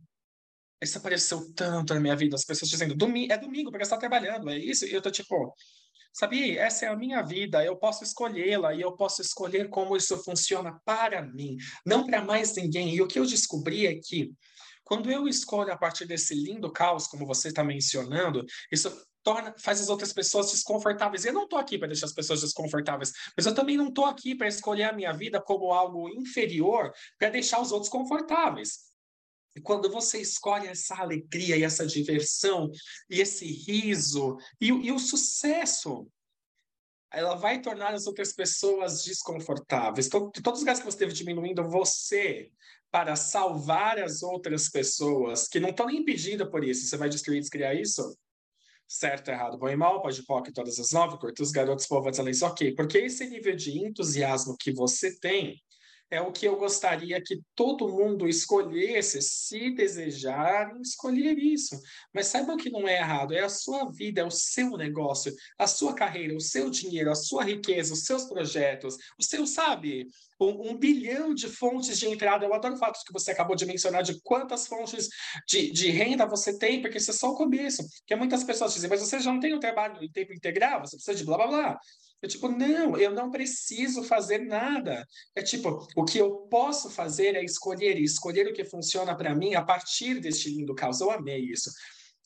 isso 0.81 0.97
apareceu 0.97 1.53
tanto 1.53 1.93
na 1.93 1.99
minha 1.99 2.15
vida, 2.15 2.35
as 2.35 2.45
pessoas 2.45 2.71
dizendo, 2.71 2.95
domingo, 2.95 3.33
é 3.33 3.37
domingo, 3.37 3.69
porque 3.69 3.83
você 3.83 3.93
está 3.93 3.97
trabalhando, 3.97 4.49
é 4.49 4.57
isso, 4.57 4.85
e 4.85 4.93
eu 4.93 5.01
tô 5.01 5.11
tipo, 5.11 5.53
Sabia? 6.11 6.61
Essa 6.61 6.85
é 6.85 6.89
a 6.89 6.95
minha 6.95 7.21
vida, 7.21 7.63
eu 7.63 7.75
posso 7.77 8.03
escolhê-la 8.03 8.73
e 8.73 8.81
eu 8.81 8.91
posso 8.93 9.21
escolher 9.21 9.69
como 9.69 9.95
isso 9.95 10.17
funciona 10.23 10.79
para 10.83 11.21
mim, 11.21 11.55
não 11.85 12.05
para 12.05 12.23
mais 12.23 12.55
ninguém. 12.55 12.93
E 12.93 13.01
o 13.01 13.07
que 13.07 13.19
eu 13.19 13.25
descobri 13.25 13.87
é 13.87 13.95
que 13.95 14.31
quando 14.83 15.11
eu 15.11 15.27
escolho 15.27 15.71
a 15.71 15.77
partir 15.77 16.05
desse 16.05 16.33
lindo 16.33 16.71
caos, 16.71 17.05
como 17.05 17.25
você 17.25 17.49
está 17.49 17.63
mencionando, 17.63 18.43
isso 18.71 18.91
torna, 19.23 19.53
faz 19.59 19.79
as 19.79 19.87
outras 19.87 20.11
pessoas 20.11 20.51
desconfortáveis. 20.51 21.25
Eu 21.25 21.33
não 21.33 21.43
estou 21.43 21.59
aqui 21.59 21.77
para 21.77 21.87
deixar 21.87 22.07
as 22.07 22.13
pessoas 22.13 22.41
desconfortáveis, 22.41 23.11
mas 23.37 23.45
eu 23.45 23.53
também 23.53 23.77
não 23.77 23.89
estou 23.89 24.05
aqui 24.05 24.33
para 24.33 24.47
escolher 24.47 24.85
a 24.85 24.93
minha 24.93 25.13
vida 25.13 25.39
como 25.39 25.71
algo 25.71 26.09
inferior 26.09 26.91
para 27.19 27.29
deixar 27.29 27.61
os 27.61 27.71
outros 27.71 27.91
confortáveis. 27.91 28.88
E 29.55 29.61
quando 29.61 29.89
você 29.89 30.19
escolhe 30.19 30.67
essa 30.67 30.95
alegria 30.95 31.57
e 31.57 31.63
essa 31.63 31.85
diversão 31.85 32.69
e 33.09 33.19
esse 33.19 33.45
riso 33.45 34.37
e, 34.59 34.67
e 34.67 34.91
o 34.91 34.99
sucesso, 34.99 36.07
ela 37.11 37.35
vai 37.35 37.61
tornar 37.61 37.93
as 37.93 38.05
outras 38.05 38.31
pessoas 38.31 39.03
desconfortáveis. 39.03 40.07
Então, 40.07 40.29
todos 40.31 40.59
os 40.59 40.61
lugares 40.61 40.79
que 40.79 40.85
você 40.85 40.95
esteve 40.95 41.13
diminuindo 41.13 41.67
você 41.67 42.51
para 42.91 43.15
salvar 43.15 43.99
as 43.99 44.23
outras 44.23 44.69
pessoas 44.69 45.47
que 45.47 45.59
não 45.59 45.69
estão 45.69 45.89
impedidas 45.89 46.49
por 46.49 46.63
isso, 46.63 46.87
você 46.87 46.97
vai 46.97 47.09
destruir 47.09 47.37
e 47.37 47.41
descriar 47.41 47.75
isso? 47.75 48.15
Certo, 48.87 49.29
errado, 49.29 49.57
bom 49.57 49.69
e 49.69 49.75
mal, 49.75 50.01
pode 50.01 50.23
pôr 50.25 50.41
todas 50.51 50.79
as 50.79 50.91
nove, 50.91 51.19
curtos, 51.19 51.51
garotos, 51.51 51.85
povo, 51.85 52.09
ok. 52.09 52.73
Porque 52.73 52.97
esse 52.97 53.27
nível 53.27 53.55
de 53.55 53.77
entusiasmo 53.77 54.55
que 54.59 54.71
você 54.71 55.15
tem 55.19 55.61
é 56.11 56.21
o 56.21 56.31
que 56.31 56.47
eu 56.47 56.55
gostaria 56.57 57.21
que 57.21 57.39
todo 57.55 57.87
mundo 57.87 58.27
escolhesse, 58.27 59.21
se 59.21 59.71
desejarem 59.71 60.81
escolher 60.81 61.37
isso. 61.37 61.79
Mas 62.13 62.27
saibam 62.27 62.57
que 62.57 62.69
não 62.69 62.87
é 62.87 62.97
errado, 62.97 63.33
é 63.33 63.41
a 63.41 63.49
sua 63.49 63.91
vida, 63.91 64.21
é 64.21 64.25
o 64.25 64.31
seu 64.31 64.71
negócio, 64.71 65.33
a 65.57 65.67
sua 65.67 65.93
carreira, 65.93 66.35
o 66.35 66.41
seu 66.41 66.69
dinheiro, 66.69 67.11
a 67.11 67.15
sua 67.15 67.43
riqueza, 67.43 67.93
os 67.93 68.05
seus 68.05 68.25
projetos, 68.25 68.95
o 69.19 69.23
seu, 69.23 69.45
sabe, 69.45 70.07
um, 70.39 70.71
um 70.71 70.77
bilhão 70.77 71.33
de 71.33 71.47
fontes 71.47 71.99
de 71.99 72.07
entrada. 72.07 72.45
Eu 72.45 72.53
adoro 72.53 72.75
o 72.75 72.77
fato 72.77 73.03
que 73.05 73.13
você 73.13 73.31
acabou 73.31 73.55
de 73.55 73.65
mencionar 73.65 74.01
de 74.01 74.19
quantas 74.21 74.67
fontes 74.67 75.09
de, 75.47 75.71
de 75.71 75.89
renda 75.91 76.25
você 76.25 76.57
tem, 76.57 76.81
porque 76.81 76.97
isso 76.97 77.11
é 77.11 77.13
só 77.13 77.31
o 77.31 77.35
começo. 77.35 77.83
Porque 77.99 78.15
muitas 78.15 78.43
pessoas 78.43 78.73
dizem, 78.73 78.89
mas 78.89 79.01
você 79.01 79.19
já 79.19 79.31
não 79.31 79.39
tem 79.39 79.53
o 79.53 79.59
trabalho 79.59 80.01
em 80.03 80.11
tempo 80.11 80.33
integral, 80.33 80.79
você 80.81 80.95
precisa 80.95 81.15
de 81.15 81.25
blá 81.25 81.37
blá 81.37 81.47
blá. 81.47 81.79
Eu, 82.21 82.27
tipo, 82.27 82.49
não, 82.49 82.97
eu 82.97 83.11
não 83.11 83.31
preciso 83.31 84.03
fazer 84.03 84.39
nada. 84.39 85.05
É 85.35 85.41
tipo, 85.41 85.87
o 85.95 86.03
que 86.03 86.17
eu 86.17 86.47
posso 86.49 86.89
fazer 86.89 87.35
é 87.35 87.43
escolher 87.43 87.97
e 87.97 88.03
escolher 88.03 88.47
o 88.47 88.53
que 88.53 88.65
funciona 88.65 89.15
para 89.15 89.33
mim 89.33 89.55
a 89.55 89.63
partir 89.63 90.19
deste 90.19 90.49
lindo 90.49 90.75
caos. 90.75 90.99
Eu 90.99 91.11
amei 91.11 91.39
isso. 91.39 91.71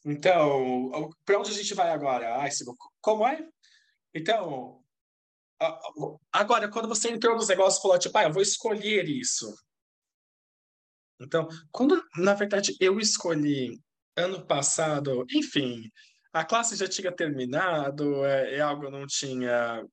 Então, 0.06 1.10
para 1.24 1.40
onde 1.40 1.52
a 1.52 1.54
gente 1.54 1.74
vai 1.74 1.90
agora? 1.90 2.38
Ai, 2.38 2.50
como 3.02 3.28
é? 3.28 3.48
Então, 4.14 4.84
agora, 6.32 6.70
quando 6.70 6.88
você 6.88 7.10
entrou 7.10 7.36
nos 7.36 7.48
negócios 7.48 7.80
e 7.80 7.82
falou, 7.82 8.00
tipo, 8.00 8.18
ah, 8.18 8.24
eu 8.24 8.34
vou 8.34 8.42
escolher 8.42 9.08
isso. 9.08 9.54
Então, 11.22 11.48
quando, 11.72 12.04
na 12.18 12.34
verdade, 12.34 12.76
eu 12.80 13.00
escolhi 13.00 13.80
ano 14.16 14.46
passado, 14.46 15.26
enfim, 15.32 15.90
a 16.34 16.44
classe 16.44 16.76
já 16.76 16.88
tinha 16.88 17.12
terminado, 17.12 18.26
é, 18.26 18.56
é 18.56 18.60
algo 18.60 18.90
não 18.90 19.06
tinha 19.06 19.86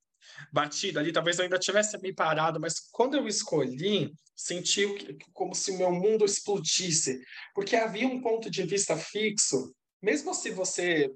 batido 0.52 0.98
ali, 0.98 1.12
talvez 1.12 1.38
eu 1.38 1.44
ainda 1.44 1.58
tivesse 1.58 1.98
me 1.98 2.14
parado, 2.14 2.58
mas 2.58 2.80
quando 2.90 3.16
eu 3.16 3.28
escolhi, 3.28 4.12
senti 4.34 4.86
como 5.32 5.54
se 5.54 5.70
o 5.70 5.78
meu 5.78 5.92
mundo 5.92 6.24
explodisse, 6.24 7.22
porque 7.54 7.76
havia 7.76 8.08
um 8.08 8.20
ponto 8.22 8.50
de 8.50 8.62
vista 8.62 8.96
fixo, 8.96 9.74
mesmo 10.02 10.32
se 10.32 10.50
você 10.50 11.12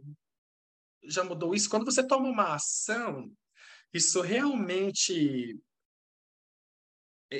já 1.04 1.24
mudou 1.24 1.54
isso, 1.54 1.70
quando 1.70 1.86
você 1.86 2.06
toma 2.06 2.28
uma 2.28 2.54
ação, 2.54 3.30
isso 3.92 4.20
realmente 4.20 5.58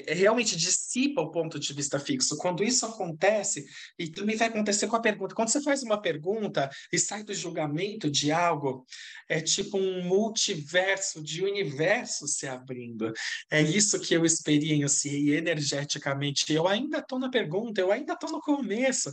realmente 0.09 0.57
dissipa 0.57 1.21
o 1.21 1.31
ponto 1.31 1.59
de 1.59 1.73
vista 1.73 1.99
fixo. 1.99 2.37
Quando 2.37 2.65
isso 2.65 2.87
acontece, 2.87 3.65
e 3.99 4.09
também 4.09 4.37
vai 4.37 4.49
acontecer 4.49 4.87
com 4.87 4.97
a 4.97 5.01
pergunta, 5.01 5.35
quando 5.35 5.49
você 5.49 5.63
faz 5.63 5.83
uma 5.83 6.01
pergunta 6.01 6.71
e 6.93 6.99
sai 6.99 7.23
do 7.23 7.35
julgamento 7.35 8.11
de 8.11 8.33
algo, 8.33 8.85
é 9.29 9.41
tipo 9.41 9.79
um 9.79 10.03
multiverso 10.05 11.23
de 11.23 11.43
universo 11.43 12.27
se 12.27 12.47
abrindo. 12.47 13.13
É 13.51 13.61
isso 13.61 14.01
que 14.01 14.15
eu 14.15 14.25
experienciei 14.25 15.37
energeticamente. 15.37 16.53
Eu 16.53 16.67
ainda 16.67 16.99
estou 16.99 17.19
na 17.19 17.31
pergunta, 17.31 17.81
eu 17.81 17.93
ainda 17.93 18.15
estou 18.15 18.31
no 18.31 18.41
começo. 18.41 19.13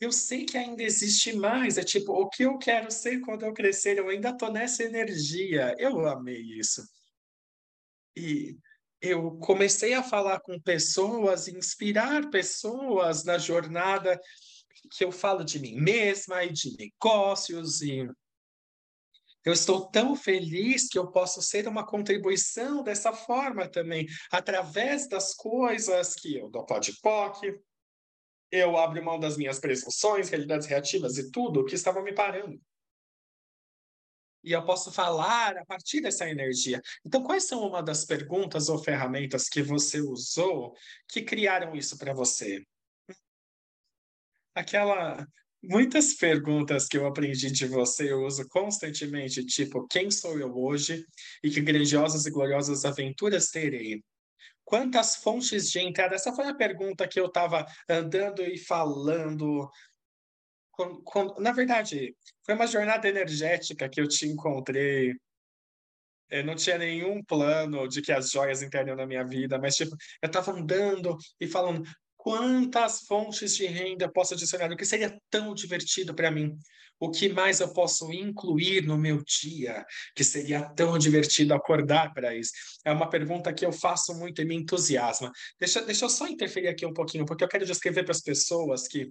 Eu 0.00 0.10
sei 0.10 0.46
que 0.46 0.56
ainda 0.56 0.82
existe 0.82 1.34
mais. 1.34 1.76
É 1.76 1.84
tipo, 1.84 2.12
o 2.12 2.28
que 2.28 2.44
eu 2.44 2.56
quero 2.56 2.90
ser 2.90 3.20
quando 3.20 3.44
eu 3.44 3.52
crescer? 3.52 3.98
Eu 3.98 4.08
ainda 4.08 4.30
estou 4.30 4.50
nessa 4.50 4.82
energia. 4.82 5.74
Eu 5.78 6.08
amei 6.08 6.40
isso. 6.40 6.82
E 8.16 8.56
eu 9.00 9.32
comecei 9.38 9.94
a 9.94 10.02
falar 10.02 10.40
com 10.40 10.60
pessoas, 10.60 11.48
inspirar 11.48 12.30
pessoas 12.30 13.24
na 13.24 13.38
jornada 13.38 14.20
que 14.92 15.04
eu 15.04 15.12
falo 15.12 15.44
de 15.44 15.58
mim 15.58 15.74
mesma 15.74 16.44
e 16.44 16.52
de 16.52 16.76
negócios 16.76 17.80
e 17.80 18.08
eu 19.42 19.54
estou 19.54 19.90
tão 19.90 20.14
feliz 20.14 20.86
que 20.86 20.98
eu 20.98 21.10
posso 21.10 21.40
ser 21.40 21.66
uma 21.66 21.86
contribuição 21.86 22.82
dessa 22.82 23.10
forma 23.10 23.66
também, 23.66 24.06
através 24.30 25.08
das 25.08 25.34
coisas 25.34 26.14
que 26.14 26.36
eu 26.36 26.50
dou 26.50 26.66
POC, 26.66 27.58
eu 28.50 28.76
abro 28.76 29.02
mão 29.02 29.18
das 29.18 29.38
minhas 29.38 29.58
presunções, 29.58 30.28
realidades 30.28 30.66
reativas 30.66 31.16
e 31.16 31.30
tudo 31.30 31.64
que 31.64 31.74
estava 31.74 32.02
me 32.02 32.12
parando 32.12 32.60
e 34.42 34.52
eu 34.52 34.64
posso 34.64 34.90
falar 34.90 35.56
a 35.56 35.64
partir 35.64 36.00
dessa 36.00 36.28
energia. 36.28 36.80
Então, 37.04 37.22
quais 37.22 37.44
são 37.44 37.66
uma 37.66 37.82
das 37.82 38.04
perguntas 38.04 38.68
ou 38.68 38.78
ferramentas 38.78 39.48
que 39.48 39.62
você 39.62 40.00
usou 40.00 40.74
que 41.08 41.22
criaram 41.22 41.74
isso 41.74 41.98
para 41.98 42.12
você? 42.14 42.64
Aquela 44.54 45.26
muitas 45.62 46.14
perguntas 46.14 46.86
que 46.86 46.96
eu 46.96 47.06
aprendi 47.06 47.50
de 47.50 47.66
você 47.66 48.10
eu 48.10 48.24
uso 48.24 48.48
constantemente, 48.48 49.44
tipo, 49.44 49.86
quem 49.86 50.10
sou 50.10 50.38
eu 50.38 50.56
hoje 50.56 51.04
e 51.42 51.50
que 51.50 51.60
grandiosas 51.60 52.26
e 52.26 52.30
gloriosas 52.30 52.84
aventuras 52.84 53.50
terei? 53.50 54.02
Quantas 54.64 55.16
fontes 55.16 55.70
de 55.70 55.80
entrada? 55.80 56.14
Essa 56.14 56.32
foi 56.32 56.46
a 56.46 56.54
pergunta 56.54 57.06
que 57.06 57.18
eu 57.18 57.26
estava 57.26 57.66
andando 57.88 58.42
e 58.42 58.56
falando 58.56 59.68
na 61.38 61.52
verdade, 61.52 62.14
foi 62.44 62.54
uma 62.54 62.66
jornada 62.66 63.08
energética 63.08 63.88
que 63.88 64.00
eu 64.00 64.08
te 64.08 64.26
encontrei. 64.26 65.14
Eu 66.30 66.44
não 66.44 66.54
tinha 66.54 66.78
nenhum 66.78 67.22
plano 67.24 67.88
de 67.88 68.00
que 68.02 68.12
as 68.12 68.30
joias 68.30 68.62
entrariam 68.62 68.96
na 68.96 69.06
minha 69.06 69.24
vida, 69.24 69.58
mas 69.58 69.76
tipo, 69.76 69.96
eu 70.22 70.26
estava 70.26 70.52
andando 70.52 71.16
e 71.40 71.46
falando 71.46 71.82
quantas 72.16 73.00
fontes 73.06 73.56
de 73.56 73.66
renda 73.66 74.10
posso 74.10 74.34
adicionar, 74.34 74.70
o 74.70 74.76
que 74.76 74.84
seria 74.84 75.18
tão 75.30 75.54
divertido 75.54 76.14
para 76.14 76.30
mim, 76.30 76.56
o 77.00 77.10
que 77.10 77.30
mais 77.30 77.60
eu 77.60 77.72
posso 77.72 78.12
incluir 78.12 78.82
no 78.82 78.98
meu 78.98 79.24
dia, 79.24 79.84
que 80.14 80.22
seria 80.22 80.62
tão 80.74 80.98
divertido 80.98 81.54
acordar 81.54 82.12
para 82.12 82.36
isso. 82.36 82.52
É 82.84 82.92
uma 82.92 83.08
pergunta 83.08 83.52
que 83.54 83.64
eu 83.64 83.72
faço 83.72 84.14
muito 84.14 84.42
e 84.42 84.44
me 84.44 84.54
entusiasma. 84.54 85.32
Deixa, 85.58 85.80
deixa 85.80 86.04
eu 86.04 86.10
só 86.10 86.28
interferir 86.28 86.68
aqui 86.68 86.84
um 86.84 86.92
pouquinho, 86.92 87.24
porque 87.24 87.42
eu 87.42 87.48
quero 87.48 87.64
descrever 87.64 88.04
para 88.04 88.12
as 88.12 88.20
pessoas 88.20 88.86
que 88.86 89.10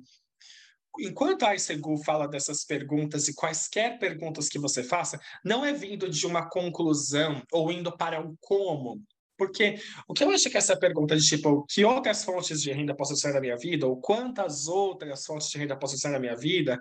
enquanto 0.99 1.43
a 1.43 1.55
ICEGU 1.55 2.03
fala 2.03 2.27
dessas 2.27 2.63
perguntas 2.65 3.27
e 3.27 3.35
quaisquer 3.35 3.99
perguntas 3.99 4.49
que 4.49 4.59
você 4.59 4.83
faça, 4.83 5.19
não 5.43 5.63
é 5.65 5.73
vindo 5.73 6.09
de 6.09 6.25
uma 6.25 6.49
conclusão 6.49 7.43
ou 7.51 7.71
indo 7.71 7.95
para 7.95 8.21
o 8.21 8.35
como. 8.39 9.01
Porque 9.37 9.79
o 10.07 10.13
que 10.13 10.23
eu 10.23 10.31
acho 10.31 10.49
que 10.49 10.57
essa 10.57 10.77
pergunta 10.77 11.15
de 11.15 11.25
tipo, 11.25 11.65
que 11.69 11.85
outras 11.85 12.25
fontes 12.25 12.61
de 12.61 12.73
renda 12.73 12.93
posso 12.93 13.15
ser 13.15 13.33
na 13.33 13.39
minha 13.39 13.55
vida, 13.55 13.87
ou 13.87 13.99
quantas 14.01 14.67
outras 14.67 15.25
fontes 15.25 15.49
de 15.49 15.57
renda 15.57 15.77
posso 15.77 15.97
ser 15.97 16.09
na 16.09 16.19
minha 16.19 16.35
vida, 16.35 16.77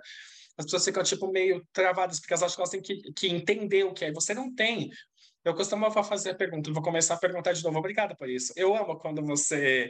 as 0.57 0.65
pessoas 0.65 0.83
ficam 0.83 1.01
tipo 1.03 1.31
meio 1.31 1.65
travadas, 1.71 2.19
porque 2.19 2.33
elas 2.33 2.43
acham 2.43 2.55
que 2.55 2.61
elas 2.61 2.69
têm 2.69 2.81
que, 2.81 3.13
que 3.13 3.27
entender 3.29 3.85
o 3.85 3.93
que 3.93 4.03
é. 4.03 4.11
Você 4.11 4.33
não 4.33 4.53
tem. 4.53 4.89
Eu 5.45 5.55
costumava 5.55 6.03
fazer 6.03 6.31
a 6.31 6.35
pergunta, 6.35 6.69
vou 6.73 6.83
começar 6.83 7.13
a 7.13 7.17
perguntar 7.17 7.53
de 7.53 7.63
novo. 7.63 7.79
Obrigada 7.79 8.13
por 8.13 8.29
isso. 8.29 8.51
Eu 8.57 8.75
amo 8.75 8.99
quando 8.99 9.25
você 9.25 9.89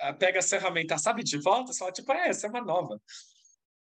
ah, 0.00 0.12
pega 0.12 0.40
as 0.40 0.50
ferramentas, 0.50 1.02
sabe, 1.02 1.22
de 1.22 1.38
volta, 1.38 1.70
e 1.70 1.76
fala, 1.76 1.92
tipo, 1.92 2.12
é, 2.12 2.30
essa 2.30 2.48
é 2.48 2.50
uma 2.50 2.60
nova. 2.60 3.00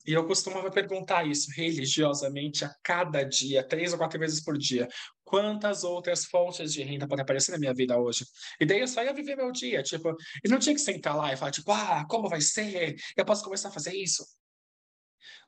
E 0.05 0.13
eu 0.13 0.25
costumava 0.25 0.69
perguntar 0.71 1.25
isso 1.27 1.51
religiosamente 1.55 2.63
a 2.63 2.73
cada 2.83 3.23
dia, 3.23 3.67
três 3.67 3.91
ou 3.91 3.97
quatro 3.97 4.19
vezes 4.19 4.43
por 4.43 4.57
dia. 4.57 4.87
Quantas 5.23 5.83
outras 5.83 6.25
fontes 6.25 6.71
de 6.73 6.83
renda 6.83 7.07
podem 7.07 7.23
aparecer 7.23 7.51
na 7.51 7.57
minha 7.57 7.73
vida 7.73 7.97
hoje? 7.97 8.25
E 8.59 8.65
daí 8.65 8.79
eu 8.79 8.87
só 8.87 9.03
ia 9.03 9.13
viver 9.13 9.35
meu 9.35 9.51
dia, 9.51 9.81
tipo, 9.81 10.15
e 10.43 10.49
não 10.49 10.59
tinha 10.59 10.75
que 10.75 10.81
sentar 10.81 11.15
lá 11.15 11.33
e 11.33 11.37
falar, 11.37 11.51
tipo, 11.51 11.71
ah, 11.71 12.05
como 12.07 12.29
vai 12.29 12.41
ser? 12.41 12.95
Eu 13.17 13.25
posso 13.25 13.43
começar 13.43 13.69
a 13.69 13.71
fazer 13.71 13.93
isso? 13.95 14.23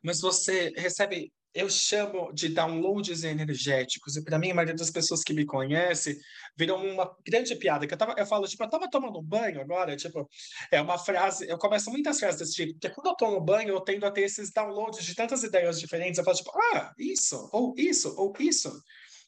Mas 0.04 0.22
você 0.22 0.74
recebe 0.76 1.32
eu 1.58 1.70
chamo 1.72 2.32
de 2.34 2.50
downloads 2.50 3.24
energéticos. 3.24 4.16
E 4.16 4.24
para 4.24 4.38
mim, 4.38 4.52
a 4.52 4.54
maioria 4.54 4.76
das 4.76 4.92
pessoas 4.92 5.24
que 5.24 5.34
me 5.34 5.44
conhece 5.44 6.20
viram 6.56 6.86
uma 6.86 7.12
grande 7.28 7.56
piada. 7.56 7.88
Que 7.88 7.96
eu, 7.96 7.98
tava, 7.98 8.14
eu 8.16 8.28
falo, 8.28 8.48
tipo, 8.48 8.64
eu 8.64 8.70
tava 8.70 8.88
tomando 8.88 9.20
banho 9.24 9.60
agora. 9.60 9.96
Tipo, 9.96 10.30
é 10.72 10.80
uma 10.80 11.00
frase. 11.00 11.50
Eu 11.50 11.58
começo 11.58 11.90
muitas 11.90 12.20
frases 12.20 12.40
desse 12.40 12.54
tipo, 12.54 12.74
porque 12.74 12.92
quando 12.92 13.08
eu 13.08 13.16
tomo 13.16 13.42
banho, 13.42 13.70
eu 13.70 13.82
tendo 13.82 14.06
a 14.06 14.12
ter 14.12 14.22
esses 14.22 14.52
downloads 14.52 15.04
de 15.04 15.16
tantas 15.16 15.42
ideias 15.42 15.80
diferentes. 15.80 16.20
Eu 16.20 16.24
falo, 16.24 16.38
tipo, 16.38 16.52
ah, 16.74 16.94
isso, 16.96 17.50
ou 17.52 17.74
isso, 17.76 18.14
ou 18.16 18.34
isso. 18.40 18.72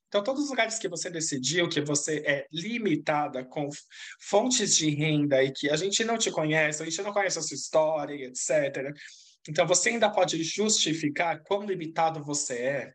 Então, 0.08 0.24
todos 0.24 0.44
os 0.44 0.50
lugares 0.52 0.78
que 0.78 0.88
você 0.88 1.10
decidiu 1.10 1.68
que 1.68 1.82
você 1.82 2.24
é 2.26 2.46
limitada 2.52 3.44
com 3.44 3.70
fontes 4.22 4.76
de 4.76 4.90
renda 4.90 5.44
e 5.44 5.52
que 5.52 5.70
a 5.70 5.76
gente 5.76 6.04
não 6.04 6.18
te 6.18 6.32
conhece, 6.32 6.82
a 6.82 6.86
gente 6.86 7.02
não 7.02 7.14
conhece 7.14 7.40
a 7.40 7.42
sua 7.42 7.56
história, 7.56 8.26
etc 8.26 8.96
então, 9.48 9.66
você 9.66 9.90
ainda 9.90 10.10
pode 10.10 10.42
justificar 10.44 11.42
quão 11.44 11.66
limitado 11.66 12.24
você 12.24 12.54
é. 12.54 12.94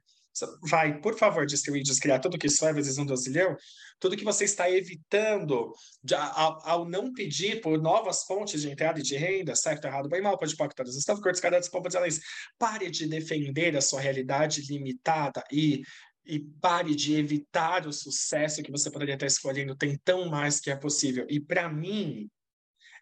Vai, 0.68 1.00
por 1.00 1.16
favor, 1.16 1.46
distribuir, 1.46 1.84
descriar 1.84 2.20
tudo 2.20 2.36
que 2.36 2.48
isso 2.48 2.66
é 2.66 2.72
vezes 2.72 2.98
um 2.98 3.06
dozilhão, 3.06 3.56
tudo 4.00 4.16
que 4.16 4.24
você 4.24 4.44
está 4.44 4.68
evitando 4.68 5.72
de, 6.02 6.14
ao, 6.16 6.68
ao, 6.68 6.88
não 6.88 7.12
pedir 7.12 7.60
por 7.60 7.80
novas 7.80 8.24
fontes 8.24 8.62
de 8.62 8.68
entrada 8.68 8.98
e 8.98 9.02
de 9.02 9.16
renda, 9.16 9.54
certo, 9.54 9.84
errado, 9.84 10.08
bem 10.08 10.20
mal, 10.20 10.36
pode 10.36 10.56
pôr 10.56 10.72
todas. 10.74 10.96
Estava 10.96 11.20
cortes 11.20 11.40
cada 11.40 11.60
dizer 11.60 12.20
Pare 12.58 12.90
de 12.90 13.06
defender 13.06 13.76
a 13.76 13.80
sua 13.80 14.00
realidade 14.00 14.62
limitada 14.68 15.42
e 15.52 15.82
e 16.26 16.40
pare 16.40 16.94
de 16.94 17.14
evitar 17.16 17.86
o 17.86 17.92
sucesso 17.92 18.62
que 18.62 18.70
você 18.70 18.90
poderia 18.90 19.14
estar 19.14 19.26
escolhendo. 19.26 19.76
Tem 19.76 19.98
tão 20.02 20.28
mais 20.28 20.58
que 20.58 20.70
é 20.70 20.76
possível. 20.76 21.26
E 21.28 21.38
para 21.38 21.68
mim, 21.68 22.30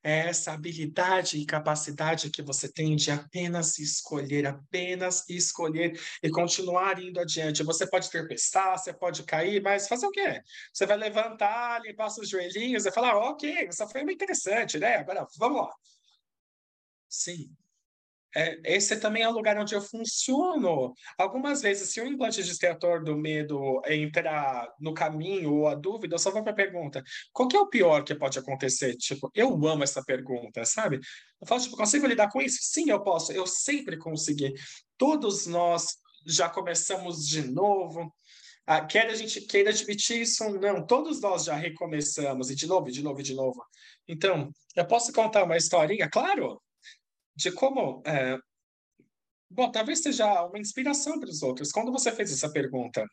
é 0.02 0.28
essa 0.28 0.52
habilidade 0.52 1.38
e 1.38 1.46
capacidade 1.46 2.30
que 2.30 2.42
você 2.42 2.70
tem 2.70 2.96
de 2.96 3.10
apenas 3.10 3.78
escolher, 3.78 4.46
apenas 4.46 5.28
escolher 5.28 5.98
e 6.22 6.30
continuar 6.30 7.00
indo 7.00 7.20
adiante. 7.20 7.62
Você 7.62 7.86
pode 7.88 8.10
tropeçar, 8.10 8.78
você 8.78 8.92
pode 8.92 9.22
cair, 9.22 9.62
mas 9.62 9.86
fazer 9.88 10.06
o 10.06 10.10
quê? 10.10 10.42
Você 10.72 10.86
vai 10.86 10.96
levantar, 10.96 11.80
limpar 11.82 12.10
seus 12.10 12.28
joelhinhos 12.28 12.84
e 12.86 12.92
falar, 12.92 13.16
ok, 13.16 13.66
essa 13.68 13.86
foi 13.86 14.02
muito 14.02 14.16
interessante, 14.22 14.78
né? 14.78 14.96
Agora, 14.96 15.26
vamos 15.38 15.62
lá. 15.62 15.72
Sim, 17.08 17.54
é, 18.34 18.58
esse 18.64 18.96
também 18.98 19.22
é 19.22 19.28
o 19.28 19.32
lugar 19.32 19.58
onde 19.58 19.74
eu 19.74 19.80
funciono. 19.80 20.94
Algumas 21.18 21.60
vezes, 21.62 21.90
se 21.90 22.00
o 22.00 22.06
implante 22.06 22.42
distrator 22.42 23.02
do 23.04 23.16
medo 23.16 23.82
entrar 23.86 24.68
no 24.80 24.94
caminho 24.94 25.52
ou 25.54 25.68
a 25.68 25.74
dúvida, 25.74 26.14
eu 26.14 26.18
só 26.18 26.30
vou 26.30 26.42
para 26.42 26.52
a 26.52 26.56
pergunta: 26.56 27.02
qual 27.32 27.48
que 27.48 27.56
é 27.56 27.60
o 27.60 27.68
pior 27.68 28.04
que 28.04 28.14
pode 28.14 28.38
acontecer? 28.38 28.96
Tipo, 28.96 29.30
eu 29.34 29.48
amo 29.66 29.84
essa 29.84 30.02
pergunta, 30.02 30.64
sabe? 30.64 30.98
Eu 31.40 31.46
falo, 31.46 31.60
tipo, 31.60 31.76
consigo 31.76 32.06
lidar 32.06 32.30
com 32.30 32.40
isso? 32.40 32.58
Sim, 32.62 32.90
eu 32.90 33.02
posso. 33.02 33.32
Eu 33.32 33.46
sempre 33.46 33.98
consegui. 33.98 34.54
Todos 34.96 35.46
nós 35.46 35.96
já 36.26 36.48
começamos 36.48 37.26
de 37.26 37.42
novo. 37.42 38.12
Ah, 38.66 38.84
quer 38.84 39.08
a 39.08 39.14
gente 39.14 39.40
queira 39.42 39.70
admitir 39.70 40.22
isso 40.22 40.44
ou 40.44 40.52
não, 40.60 40.86
todos 40.86 41.20
nós 41.20 41.44
já 41.44 41.54
recomeçamos, 41.56 42.48
e 42.48 42.54
de 42.54 42.66
novo, 42.66 42.90
de 42.92 43.02
novo, 43.02 43.20
de 43.22 43.34
novo. 43.34 43.60
Então, 44.06 44.52
eu 44.76 44.86
posso 44.86 45.12
contar 45.12 45.42
uma 45.44 45.56
historinha? 45.56 46.08
Claro! 46.08 46.62
De 47.34 47.52
como. 47.52 48.02
É... 48.06 48.38
Bom, 49.50 49.70
talvez 49.70 50.02
seja 50.02 50.46
uma 50.46 50.58
inspiração 50.58 51.20
para 51.20 51.28
os 51.28 51.42
outros. 51.42 51.70
Quando 51.70 51.92
você 51.92 52.10
fez 52.10 52.32
essa 52.32 52.50
pergunta, 52.50 53.06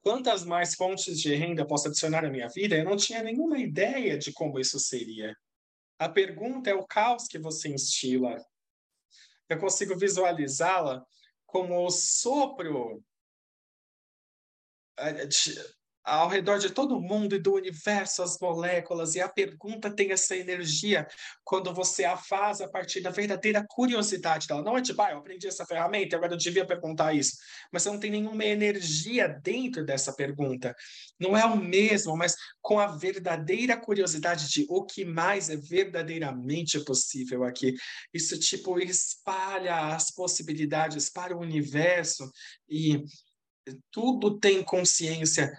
quantas 0.00 0.44
mais 0.44 0.74
fontes 0.74 1.20
de 1.20 1.34
renda 1.34 1.66
posso 1.66 1.88
adicionar 1.88 2.24
à 2.24 2.30
minha 2.30 2.48
vida? 2.48 2.76
Eu 2.76 2.84
não 2.84 2.96
tinha 2.96 3.22
nenhuma 3.22 3.58
ideia 3.58 4.16
de 4.16 4.32
como 4.32 4.58
isso 4.58 4.78
seria. 4.78 5.36
A 5.98 6.08
pergunta 6.08 6.70
é 6.70 6.74
o 6.74 6.86
caos 6.86 7.26
que 7.26 7.38
você 7.38 7.68
instila. 7.68 8.36
Eu 9.48 9.58
consigo 9.58 9.96
visualizá-la 9.96 11.04
como 11.46 11.84
o 11.84 11.90
sopro 11.90 13.02
é, 14.98 15.26
ao 16.08 16.28
redor 16.28 16.58
de 16.58 16.70
todo 16.70 17.00
mundo 17.00 17.34
e 17.34 17.38
do 17.38 17.54
universo, 17.54 18.22
as 18.22 18.38
moléculas, 18.40 19.14
e 19.14 19.20
a 19.20 19.28
pergunta 19.28 19.90
tem 19.90 20.10
essa 20.10 20.34
energia 20.34 21.06
quando 21.44 21.72
você 21.72 22.04
a 22.04 22.16
faz 22.16 22.60
a 22.60 22.68
partir 22.68 23.00
da 23.00 23.10
verdadeira 23.10 23.64
curiosidade 23.68 24.46
dela. 24.46 24.62
Não 24.62 24.76
é 24.76 24.82
tipo, 24.82 25.00
ah, 25.02 25.12
eu 25.12 25.18
aprendi 25.18 25.46
essa 25.46 25.66
ferramenta, 25.66 26.16
agora 26.16 26.32
eu 26.32 26.38
devia 26.38 26.66
perguntar 26.66 27.14
isso. 27.14 27.36
Mas 27.70 27.82
você 27.82 27.90
não 27.90 28.00
tem 28.00 28.10
nenhuma 28.10 28.44
energia 28.44 29.28
dentro 29.28 29.84
dessa 29.84 30.12
pergunta. 30.12 30.74
Não 31.20 31.36
é 31.36 31.44
o 31.44 31.56
mesmo, 31.56 32.16
mas 32.16 32.34
com 32.62 32.78
a 32.78 32.86
verdadeira 32.86 33.76
curiosidade 33.76 34.48
de 34.48 34.66
o 34.68 34.84
que 34.84 35.04
mais 35.04 35.50
é 35.50 35.56
verdadeiramente 35.56 36.82
possível 36.84 37.44
aqui. 37.44 37.74
Isso, 38.14 38.38
tipo, 38.38 38.78
espalha 38.78 39.94
as 39.94 40.10
possibilidades 40.10 41.10
para 41.10 41.36
o 41.36 41.40
universo 41.40 42.30
e 42.68 43.04
tudo 43.90 44.38
tem 44.38 44.62
consciência 44.62 45.52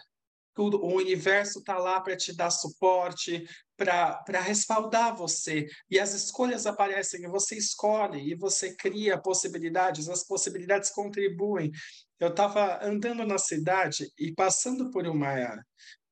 tudo, 0.59 0.83
o 0.83 0.93
universo 0.97 1.59
está 1.59 1.77
lá 1.77 2.01
para 2.01 2.17
te 2.17 2.35
dar 2.35 2.51
suporte, 2.51 3.47
para 3.77 4.41
respaldar 4.41 5.15
você. 5.15 5.65
E 5.89 5.97
as 5.97 6.13
escolhas 6.13 6.65
aparecem, 6.65 7.23
e 7.23 7.29
você 7.29 7.55
escolhe, 7.55 8.29
e 8.29 8.35
você 8.35 8.75
cria 8.75 9.17
possibilidades, 9.17 10.09
as 10.09 10.27
possibilidades 10.27 10.89
contribuem. 10.89 11.71
Eu 12.19 12.27
estava 12.27 12.85
andando 12.85 13.25
na 13.25 13.37
cidade 13.37 14.11
e 14.19 14.33
passando 14.33 14.91
por 14.91 15.07
uma, 15.07 15.63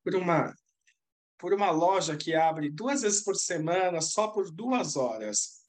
por 0.02 0.14
uma 0.14 0.54
por 1.36 1.52
uma 1.52 1.70
loja 1.70 2.16
que 2.16 2.34
abre 2.34 2.70
duas 2.70 3.02
vezes 3.02 3.22
por 3.22 3.36
semana, 3.36 4.00
só 4.00 4.28
por 4.28 4.50
duas 4.50 4.96
horas. 4.96 5.60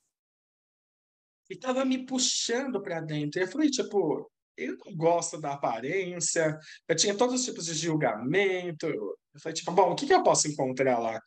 E 1.50 1.54
estava 1.54 1.84
me 1.84 2.06
puxando 2.06 2.82
para 2.82 3.02
dentro. 3.02 3.42
Eu 3.42 3.48
falei, 3.48 3.70
tipo, 3.70 4.32
eu 4.60 4.78
não 4.86 4.95
gosto 4.95 5.39
da 5.39 5.54
aparência, 5.54 6.58
eu 6.88 6.95
tinha 6.95 7.15
todos 7.15 7.39
os 7.39 7.45
tipos 7.45 7.65
de 7.65 7.74
julgamento. 7.74 8.88
Eu 8.88 9.17
falei, 9.41 9.56
tipo, 9.56 9.72
bom, 9.72 9.91
o 9.91 9.95
que, 9.95 10.06
que 10.06 10.13
eu 10.13 10.24
posso 10.24 10.48
encontrar 10.48 11.00
lá? 11.00 11.19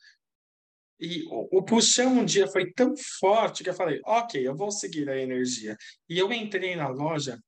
E 0.99 1.23
o, 1.25 1.59
o 1.59 1.63
puxão 1.63 2.19
um 2.19 2.25
dia 2.25 2.47
foi 2.47 2.71
tão 2.71 2.93
forte 3.19 3.63
que 3.63 3.69
eu 3.69 3.73
falei, 3.73 3.99
ok, 4.05 4.47
eu 4.47 4.55
vou 4.55 4.71
seguir 4.71 5.09
a 5.09 5.17
energia. 5.17 5.75
E 6.07 6.17
eu 6.17 6.31
entrei 6.31 6.75
na 6.75 6.87
loja 6.87 7.39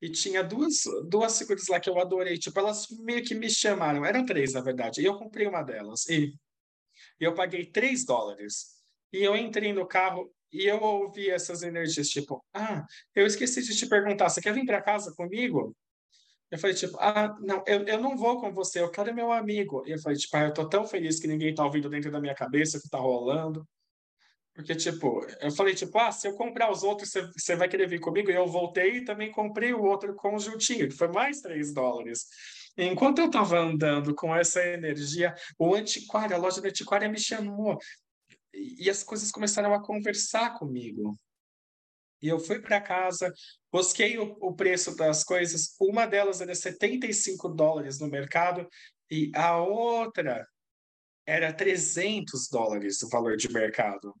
e 0.00 0.10
tinha 0.10 0.44
duas, 0.44 0.82
duas 1.08 1.36
figuras 1.38 1.66
lá 1.68 1.80
que 1.80 1.90
eu 1.90 1.98
adorei. 1.98 2.38
Tipo, 2.38 2.60
elas 2.60 2.86
meio 3.00 3.24
que 3.24 3.34
me 3.34 3.50
chamaram. 3.50 4.04
Eram 4.04 4.24
três, 4.24 4.52
na 4.52 4.60
verdade. 4.60 5.00
E 5.00 5.04
eu 5.04 5.18
comprei 5.18 5.46
uma 5.46 5.62
delas. 5.62 6.08
E 6.08 6.34
eu 7.18 7.34
paguei 7.34 7.66
três 7.66 8.04
dólares. 8.04 8.78
E 9.12 9.18
eu 9.18 9.36
entrei 9.36 9.72
no 9.72 9.86
carro 9.86 10.32
e 10.52 10.66
eu 10.66 10.80
ouvi 10.82 11.30
essas 11.30 11.62
energias, 11.62 12.08
tipo, 12.08 12.44
ah, 12.54 12.84
eu 13.14 13.26
esqueci 13.26 13.62
de 13.62 13.76
te 13.76 13.86
perguntar, 13.86 14.28
você 14.28 14.40
quer 14.40 14.54
vir 14.54 14.64
para 14.64 14.82
casa 14.82 15.12
comigo? 15.14 15.76
Eu 16.50 16.58
falei, 16.58 16.74
tipo, 16.74 16.96
ah, 16.98 17.36
não, 17.40 17.62
eu, 17.66 17.84
eu 17.86 18.00
não 18.00 18.16
vou 18.16 18.40
com 18.40 18.52
você, 18.52 18.80
eu 18.80 18.90
quero 18.90 19.14
meu 19.14 19.30
amigo. 19.30 19.82
E 19.86 19.90
eu 19.92 19.98
falei, 19.98 20.16
tipo, 20.16 20.34
ah, 20.36 20.44
eu 20.44 20.54
tô 20.54 20.66
tão 20.66 20.86
feliz 20.86 21.20
que 21.20 21.26
ninguém 21.26 21.54
tá 21.54 21.62
ouvindo 21.64 21.90
dentro 21.90 22.10
da 22.10 22.20
minha 22.20 22.34
cabeça 22.34 22.78
o 22.78 22.80
que 22.80 22.88
tá 22.88 22.98
rolando. 22.98 23.68
Porque, 24.54 24.74
tipo, 24.74 25.24
eu 25.40 25.50
falei, 25.52 25.74
tipo, 25.74 25.96
ah, 25.98 26.10
se 26.10 26.26
eu 26.26 26.34
comprar 26.34 26.70
os 26.70 26.82
outros, 26.82 27.10
você, 27.10 27.30
você 27.36 27.54
vai 27.54 27.68
querer 27.68 27.86
vir 27.86 28.00
comigo? 28.00 28.30
E 28.30 28.34
eu 28.34 28.46
voltei 28.46 28.96
e 28.96 29.04
também 29.04 29.30
comprei 29.30 29.74
o 29.74 29.84
outro 29.84 30.14
conjuntinho, 30.16 30.88
que 30.88 30.96
foi 30.96 31.08
mais 31.08 31.40
3 31.42 31.72
dólares. 31.72 32.26
Enquanto 32.76 33.18
eu 33.18 33.26
estava 33.26 33.58
andando 33.58 34.14
com 34.14 34.34
essa 34.34 34.64
energia, 34.64 35.34
o 35.58 35.74
antiquário, 35.74 36.34
a 36.34 36.38
loja 36.38 36.60
do 36.60 36.66
antiquário 36.66 37.10
me 37.10 37.20
chamou 37.20 37.78
e 38.78 38.90
as 38.90 39.02
coisas 39.02 39.30
começaram 39.30 39.72
a 39.72 39.82
conversar 39.82 40.58
comigo. 40.58 41.16
E 42.20 42.28
eu 42.28 42.38
fui 42.40 42.60
para 42.60 42.80
casa, 42.80 43.32
busquei 43.72 44.18
o, 44.18 44.36
o, 44.40 44.54
preço 44.54 44.96
das 44.96 45.22
coisas. 45.22 45.76
Uma 45.80 46.06
delas 46.06 46.40
era 46.40 46.54
75 46.54 47.48
dólares 47.48 48.00
no 48.00 48.08
mercado 48.08 48.68
e 49.10 49.30
a 49.34 49.56
outra 49.56 50.46
era 51.24 51.52
300 51.52 52.48
dólares 52.48 53.02
o 53.02 53.08
valor 53.08 53.36
de 53.36 53.52
mercado. 53.52 54.12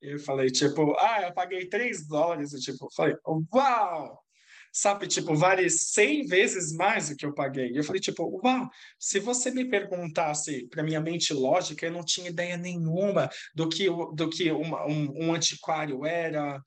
Eu 0.00 0.18
falei, 0.18 0.50
tipo, 0.50 0.94
ah, 0.98 1.22
eu 1.22 1.32
paguei 1.32 1.68
3 1.68 2.06
dólares. 2.06 2.52
E, 2.52 2.60
tipo, 2.60 2.88
falei, 2.94 3.16
uau! 3.52 4.22
Sabe, 4.72 5.06
tipo, 5.06 5.34
vale 5.34 5.68
100 5.68 6.24
vezes 6.24 6.72
mais 6.72 7.10
do 7.10 7.16
que 7.16 7.26
eu 7.26 7.34
paguei. 7.34 7.70
Eu 7.74 7.84
falei, 7.84 8.00
tipo, 8.00 8.40
uau, 8.42 8.70
se 8.98 9.20
você 9.20 9.50
me 9.50 9.68
perguntasse 9.68 10.66
para 10.68 10.82
minha 10.82 11.00
mente 11.00 11.34
lógica, 11.34 11.84
eu 11.84 11.92
não 11.92 12.02
tinha 12.02 12.30
ideia 12.30 12.56
nenhuma 12.56 13.28
do 13.54 13.68
que, 13.68 13.86
do 14.14 14.30
que 14.30 14.50
uma, 14.50 14.86
um, 14.86 15.26
um 15.26 15.34
antiquário 15.34 16.06
era, 16.06 16.58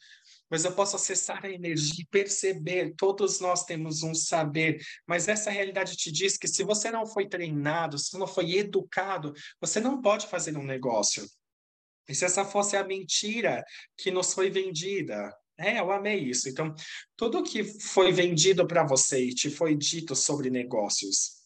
mas 0.50 0.64
eu 0.64 0.72
posso 0.74 0.96
acessar 0.96 1.44
a 1.44 1.50
energia 1.50 2.04
e 2.04 2.08
perceber. 2.08 2.94
Todos 2.96 3.40
nós 3.40 3.66
temos 3.66 4.04
um 4.04 4.14
saber, 4.14 4.80
mas 5.08 5.28
essa 5.28 5.50
realidade 5.50 5.98
te 5.98 6.12
diz 6.12 6.38
que 6.38 6.48
se 6.48 6.64
você 6.64 6.92
não 6.92 7.08
foi 7.08 7.28
treinado, 7.28 7.98
se 7.98 8.18
não 8.20 8.28
foi 8.28 8.54
educado, 8.54 9.34
você 9.60 9.80
não 9.80 10.00
pode 10.00 10.28
fazer 10.28 10.56
um 10.56 10.64
negócio. 10.64 11.26
E 12.08 12.14
se 12.14 12.24
essa 12.24 12.46
fosse 12.46 12.78
a 12.78 12.84
mentira 12.84 13.64
que 13.98 14.12
nos 14.12 14.32
foi 14.32 14.52
vendida, 14.52 15.36
é, 15.58 15.80
eu 15.80 15.92
amei 15.92 16.20
isso. 16.20 16.50
Então, 16.50 16.74
tudo 17.16 17.44
que 17.44 17.64
foi 17.64 18.12
vendido 18.12 18.68
para 18.68 18.86
você 18.86 19.26
e 19.26 19.34
te 19.34 19.50
foi 19.50 19.76
dito 19.76 20.16
sobre 20.16 20.50
negócios, 20.50 21.44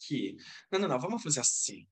que, 0.00 0.36
não, 0.70 0.80
não, 0.80 0.88
não, 0.88 1.00
vamos 1.00 1.22
fazer 1.22 1.40
assim. 1.40 1.86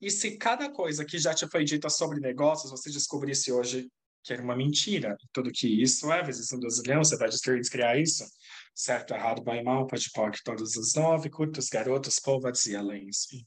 E 0.00 0.10
se 0.10 0.36
cada 0.36 0.70
coisa 0.70 1.04
que 1.04 1.18
já 1.18 1.34
te 1.34 1.46
foi 1.48 1.64
dita 1.64 1.88
sobre 1.88 2.20
negócios, 2.20 2.70
você 2.70 2.90
descobrisse 2.90 3.52
hoje 3.52 3.88
que 4.22 4.32
era 4.32 4.42
uma 4.42 4.56
mentira, 4.56 5.16
tudo 5.34 5.52
que 5.52 5.68
isso 5.68 6.10
é, 6.10 6.22
vezes 6.22 6.50
um 6.50 6.58
dos 6.58 6.82
leões, 6.82 7.08
você 7.08 7.18
vai 7.18 7.28
destruir 7.28 7.60
e 7.60 7.68
criar 7.68 8.00
isso, 8.00 8.24
certo, 8.74 9.12
errado, 9.12 9.42
bem, 9.42 9.62
mal, 9.62 9.86
pode, 9.86 10.10
pode, 10.12 10.42
todos 10.42 10.76
os 10.76 10.94
nove, 10.94 11.28
curtos, 11.28 11.68
garotos, 11.68 12.18
povas 12.18 12.64
e 12.64 12.74
além, 12.74 13.06
enfim 13.08 13.46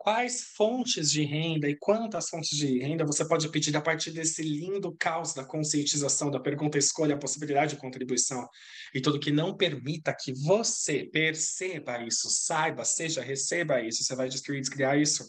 quais 0.00 0.44
fontes 0.56 1.10
de 1.10 1.22
renda 1.22 1.68
e 1.68 1.76
quantas 1.76 2.30
fontes 2.30 2.56
de 2.56 2.78
renda 2.78 3.04
você 3.04 3.22
pode 3.22 3.46
pedir 3.50 3.76
a 3.76 3.82
partir 3.82 4.10
desse 4.10 4.42
lindo 4.42 4.96
caos 4.98 5.34
da 5.34 5.44
conscientização, 5.44 6.30
da 6.30 6.40
pergunta 6.40 6.78
escolha, 6.78 7.14
a 7.14 7.18
possibilidade 7.18 7.74
de 7.74 7.80
contribuição 7.80 8.48
e 8.94 9.00
tudo 9.02 9.20
que 9.20 9.30
não 9.30 9.54
permita 9.54 10.16
que 10.18 10.32
você 10.32 11.04
perceba 11.04 12.02
isso, 12.02 12.30
saiba, 12.30 12.82
seja, 12.82 13.20
receba 13.20 13.82
isso, 13.82 14.02
você 14.02 14.14
vai 14.14 14.30
destruir, 14.30 14.62
descriar 14.62 14.98
isso. 14.98 15.22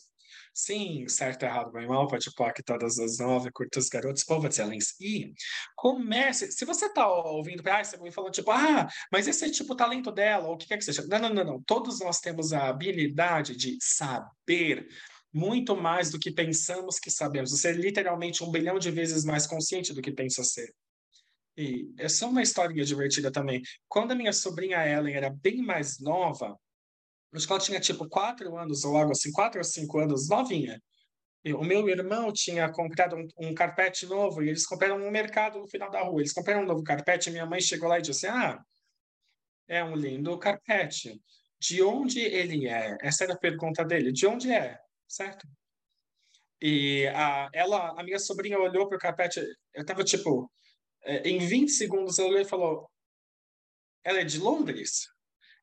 Sim, 0.53 1.07
certo, 1.07 1.43
errado, 1.43 1.71
bem 1.71 1.87
mal, 1.87 2.07
pode 2.07 2.29
que 2.53 2.63
todas 2.63 2.99
as 2.99 3.19
nove, 3.19 3.49
curtas 3.51 3.87
garotos, 3.87 4.23
povo 4.23 4.47
excelência. 4.47 4.93
E 4.99 5.33
comece, 5.75 6.51
se 6.51 6.65
você 6.65 6.87
está 6.87 7.07
ouvindo, 7.07 7.63
ah, 7.69 7.81
você 7.81 7.97
me 7.97 8.11
falando 8.11 8.33
tipo, 8.33 8.51
ah, 8.51 8.87
mas 9.11 9.27
esse 9.27 9.45
é 9.45 9.49
tipo 9.49 9.73
o 9.73 9.77
talento 9.77 10.11
dela, 10.11 10.47
ou 10.47 10.55
o 10.55 10.57
que 10.57 10.67
quer 10.67 10.77
que 10.77 10.83
seja. 10.83 11.07
Não, 11.07 11.19
não, 11.19 11.33
não, 11.33 11.43
não. 11.45 11.63
Todos 11.63 11.99
nós 12.01 12.19
temos 12.19 12.51
a 12.51 12.67
habilidade 12.67 13.55
de 13.55 13.77
saber 13.81 14.87
muito 15.33 15.75
mais 15.75 16.11
do 16.11 16.19
que 16.19 16.31
pensamos 16.31 16.99
que 16.99 17.09
sabemos. 17.09 17.51
Você 17.51 17.69
é 17.69 17.73
literalmente 17.73 18.43
um 18.43 18.51
bilhão 18.51 18.77
de 18.77 18.91
vezes 18.91 19.23
mais 19.23 19.47
consciente 19.47 19.93
do 19.93 20.01
que 20.01 20.11
pensa 20.11 20.43
ser. 20.43 20.73
E 21.57 21.93
é 21.97 22.09
só 22.09 22.29
uma 22.29 22.41
historinha 22.41 22.83
divertida 22.83 23.31
também. 23.31 23.61
Quando 23.87 24.11
a 24.11 24.15
minha 24.15 24.33
sobrinha 24.33 24.85
Ellen 24.85 25.15
era 25.15 25.29
bem 25.29 25.61
mais 25.61 25.99
nova, 25.99 26.57
Acho 27.33 27.47
que 27.47 27.53
ela 27.53 27.61
tinha 27.61 27.79
tipo 27.79 28.07
quatro 28.09 28.57
anos 28.57 28.83
ou 28.83 28.97
algo 28.97 29.11
assim, 29.11 29.31
quatro 29.31 29.59
ou 29.59 29.63
cinco 29.63 29.99
anos, 29.99 30.27
novinha. 30.27 30.81
o 31.55 31.63
meu 31.63 31.87
irmão 31.89 32.31
tinha 32.33 32.69
comprado 32.71 33.15
um, 33.15 33.27
um, 33.37 33.53
carpete 33.53 34.05
novo 34.05 34.43
e 34.43 34.49
eles 34.49 34.65
compraram 34.65 34.99
no 34.99 35.09
mercado 35.09 35.59
no 35.59 35.67
final 35.67 35.89
da 35.89 36.01
rua. 36.03 36.21
Eles 36.21 36.33
compraram 36.33 36.63
um 36.63 36.65
novo 36.65 36.83
carpete 36.83 37.29
e 37.29 37.31
minha 37.33 37.45
mãe 37.45 37.61
chegou 37.61 37.89
lá 37.89 37.99
e 37.99 38.01
disse: 38.01 38.27
Ah, 38.27 38.59
é 39.67 39.83
um 39.83 39.95
lindo 39.95 40.37
carpete. 40.37 41.21
De 41.59 41.81
onde 41.83 42.19
ele 42.19 42.67
é? 42.67 42.97
Essa 43.01 43.23
era 43.23 43.33
a 43.33 43.37
pergunta 43.37 43.85
dele. 43.85 44.11
De 44.11 44.25
onde 44.27 44.51
é? 44.51 44.79
Certo? 45.07 45.47
E 46.61 47.07
a, 47.07 47.49
ela, 47.53 47.99
a 47.99 48.03
minha 48.03 48.19
sobrinha 48.19 48.59
olhou 48.59 48.87
para 48.87 48.97
o 48.97 48.99
carpete. 48.99 49.39
Eu 49.73 49.81
estava 49.81 50.03
tipo, 50.03 50.51
é, 51.03 51.27
em 51.29 51.39
20 51.39 51.69
segundos, 51.71 52.19
ela 52.19 52.29
olhou 52.29 52.41
e 52.41 52.45
falou: 52.45 52.89
Ela 54.03 54.19
é 54.21 54.23
de 54.23 54.39
Londres? 54.39 55.07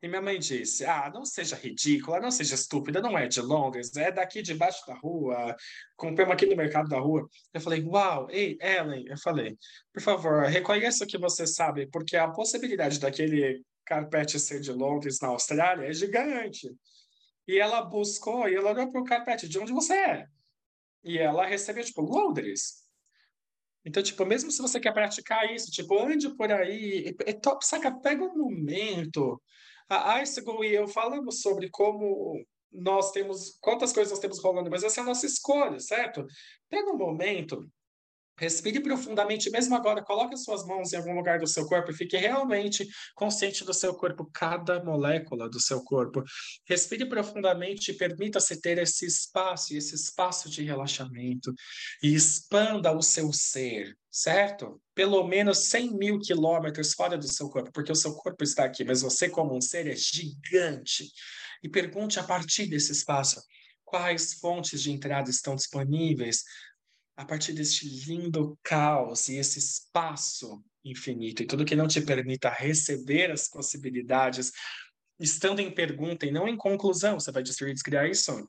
E 0.01 0.07
minha 0.07 0.23
mãe 0.23 0.39
disse: 0.39 0.85
Ah, 0.85 1.11
não 1.13 1.25
seja 1.25 1.57
ridícula, 1.57 2.21
não 2.21 2.31
seja 2.31 2.55
estúpida, 2.55 3.01
não 3.01 3.19
é 3.19 3.27
de 3.27 3.41
Londres, 3.41 3.95
é 3.97 4.13
daqui 4.13 4.43
debaixo 4.43 4.87
da 4.87 4.95
rua, 4.95 5.57
compramos 5.97 6.35
aqui 6.35 6.47
no 6.47 6.57
mercado 6.57 6.89
da 6.89 7.01
rua. 7.01 7.29
Eu 7.53 7.61
falei: 7.61 7.83
Uau, 7.83 8.31
ei, 8.31 8.57
Ellen, 8.61 9.05
eu 9.09 9.19
falei: 9.19 9.59
Por 9.93 10.01
favor, 10.01 10.45
reconheça 10.45 11.05
o 11.05 11.07
que 11.07 11.19
você 11.19 11.47
sabe, 11.47 11.89
porque 11.91 12.17
a 12.17 12.29
possibilidade 12.29 13.01
daquele 13.01 13.65
carpete 13.85 14.39
ser 14.39 14.61
de 14.61 14.71
Londres 14.71 15.19
na 15.21 15.29
Austrália 15.29 15.87
é 15.87 15.93
gigante. 15.93 16.69
E 17.49 17.59
ela 17.59 17.83
buscou 17.83 18.49
e 18.49 18.55
ela 18.55 18.71
olhou 18.71 18.93
para 18.93 19.01
o 19.01 19.05
carpete: 19.05 19.49
De 19.49 19.59
onde 19.59 19.73
você 19.73 19.95
é? 19.95 20.27
E 21.03 21.19
ela 21.19 21.45
recebeu, 21.45 21.85
tipo, 21.85 22.03
Londres. 22.03 22.85
Então, 23.85 24.03
tipo, 24.03 24.25
mesmo 24.25 24.51
se 24.51 24.61
você 24.63 24.79
quer 24.79 24.93
praticar 24.93 25.53
isso, 25.53 25.71
tipo, 25.73 25.99
ande 25.99 26.29
por 26.37 26.53
aí, 26.53 27.17
é 27.25 27.33
top, 27.33 27.65
saca? 27.65 27.91
Pega 27.91 28.23
um 28.23 28.37
momento 28.37 29.41
a 29.89 30.23
Icicle 30.23 30.67
e 30.67 30.75
eu 30.75 30.87
falamos 30.87 31.41
sobre 31.41 31.71
como 31.71 32.45
nós 32.71 33.11
temos, 33.13 33.59
quantas 33.61 33.93
coisas 33.93 34.11
nós 34.11 34.21
temos 34.21 34.43
rolando, 34.43 34.71
mas 34.71 34.83
essa 34.83 35.01
é 35.01 35.03
a 35.03 35.07
nossa 35.07 35.27
escolha, 35.27 35.81
certo? 35.81 36.27
Pega 36.69 36.93
momento, 36.93 37.67
respire 38.39 38.81
profundamente, 38.81 39.51
mesmo 39.51 39.75
agora, 39.75 40.03
coloque 40.03 40.35
as 40.35 40.45
suas 40.45 40.65
mãos 40.65 40.93
em 40.93 40.97
algum 40.97 41.15
lugar 41.15 41.39
do 41.39 41.47
seu 41.47 41.67
corpo 41.67 41.91
e 41.91 41.95
fique 41.95 42.17
realmente 42.17 42.87
consciente 43.15 43.65
do 43.65 43.75
seu 43.75 43.95
corpo, 43.95 44.31
cada 44.33 44.83
molécula 44.83 45.49
do 45.49 45.61
seu 45.61 45.83
corpo. 45.83 46.23
Respire 46.67 47.07
profundamente 47.07 47.91
e 47.91 47.95
permita-se 47.95 48.61
ter 48.61 48.79
esse 48.79 49.07
espaço, 49.07 49.77
esse 49.77 49.95
espaço 49.95 50.49
de 50.49 50.63
relaxamento 50.63 51.53
e 52.03 52.15
expanda 52.15 52.93
o 52.93 53.03
seu 53.03 53.33
ser, 53.33 53.97
certo? 54.11 54.81
Pelo 54.95 55.27
menos 55.27 55.69
100 55.69 55.99
mil 55.99 56.19
quilômetros 56.19 56.95
fora 56.95 57.19
do 57.19 57.33
seu 57.33 57.49
corpo, 57.49 57.73
porque 57.73 57.93
o 57.93 57.97
seu 57.97 58.15
corpo 58.15 58.45
está 58.45 58.65
aqui, 58.65 58.85
mas 58.85 59.03
você, 59.03 59.29
como 59.29 59.57
um 59.57 59.61
ser, 59.61 59.87
é 59.87 59.97
gigante. 59.97 61.11
E 61.63 61.69
pergunte 61.69 62.21
a 62.21 62.23
partir 62.23 62.67
desse 62.67 62.93
espaço 62.93 63.43
quais 63.85 64.35
fontes 64.35 64.83
de 64.83 64.93
entrada 64.93 65.31
estão 65.31 65.57
disponíveis 65.57 66.45
a 67.19 67.25
partir 67.25 67.53
deste 67.53 67.85
lindo 68.07 68.57
caos 68.63 69.27
e 69.27 69.39
esse 69.39 69.59
espaço 69.59 70.65
infinito 70.85 71.43
e 71.43 71.47
tudo 71.47 71.65
que 71.65 71.75
não 71.75 71.89
te 71.89 72.01
permita 72.01 72.49
receber 72.49 73.33
as 73.33 73.49
possibilidades, 73.49 74.53
estando 75.19 75.59
em 75.59 75.69
pergunta 75.69 76.25
e 76.25 76.31
não 76.31 76.47
em 76.47 76.57
conclusão, 76.57 77.19
você 77.19 77.33
vai 77.33 77.43
destruir 77.43 77.73
e 77.73 77.75
descriar 77.75 78.09
isso? 78.09 78.49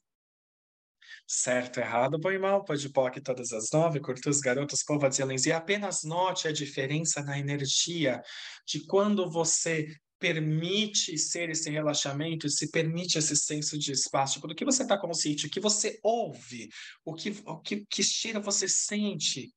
Certo, 1.27 1.79
errado, 1.79 2.19
bom 2.19 2.31
e 2.31 2.37
mal, 2.37 2.63
pode 2.63 2.87
POC 2.89 3.21
todas 3.21 3.51
as 3.51 3.71
nove, 3.73 3.99
curtos, 3.99 4.39
garotos, 4.39 4.83
povas 4.83 5.17
e 5.17 5.51
apenas 5.51 6.03
note 6.03 6.47
a 6.47 6.51
diferença 6.51 7.23
na 7.23 7.39
energia 7.39 8.21
de 8.67 8.85
quando 8.85 9.31
você 9.31 9.87
permite 10.19 11.17
ser 11.17 11.49
esse 11.49 11.69
relaxamento 11.69 12.49
se 12.49 12.69
permite 12.69 13.17
esse 13.17 13.35
senso 13.35 13.77
de 13.77 13.93
espaço, 13.93 14.35
tipo, 14.35 14.47
do 14.47 14.55
que 14.55 14.65
você 14.65 14.83
está 14.83 14.97
consciente, 14.97 15.47
o 15.47 15.49
que 15.49 15.59
você 15.59 15.99
ouve, 16.03 16.69
o 17.05 17.13
que, 17.13 17.41
o 17.45 17.59
que, 17.59 17.85
que 17.89 18.03
cheiro 18.03 18.41
você 18.41 18.67
sente, 18.67 19.51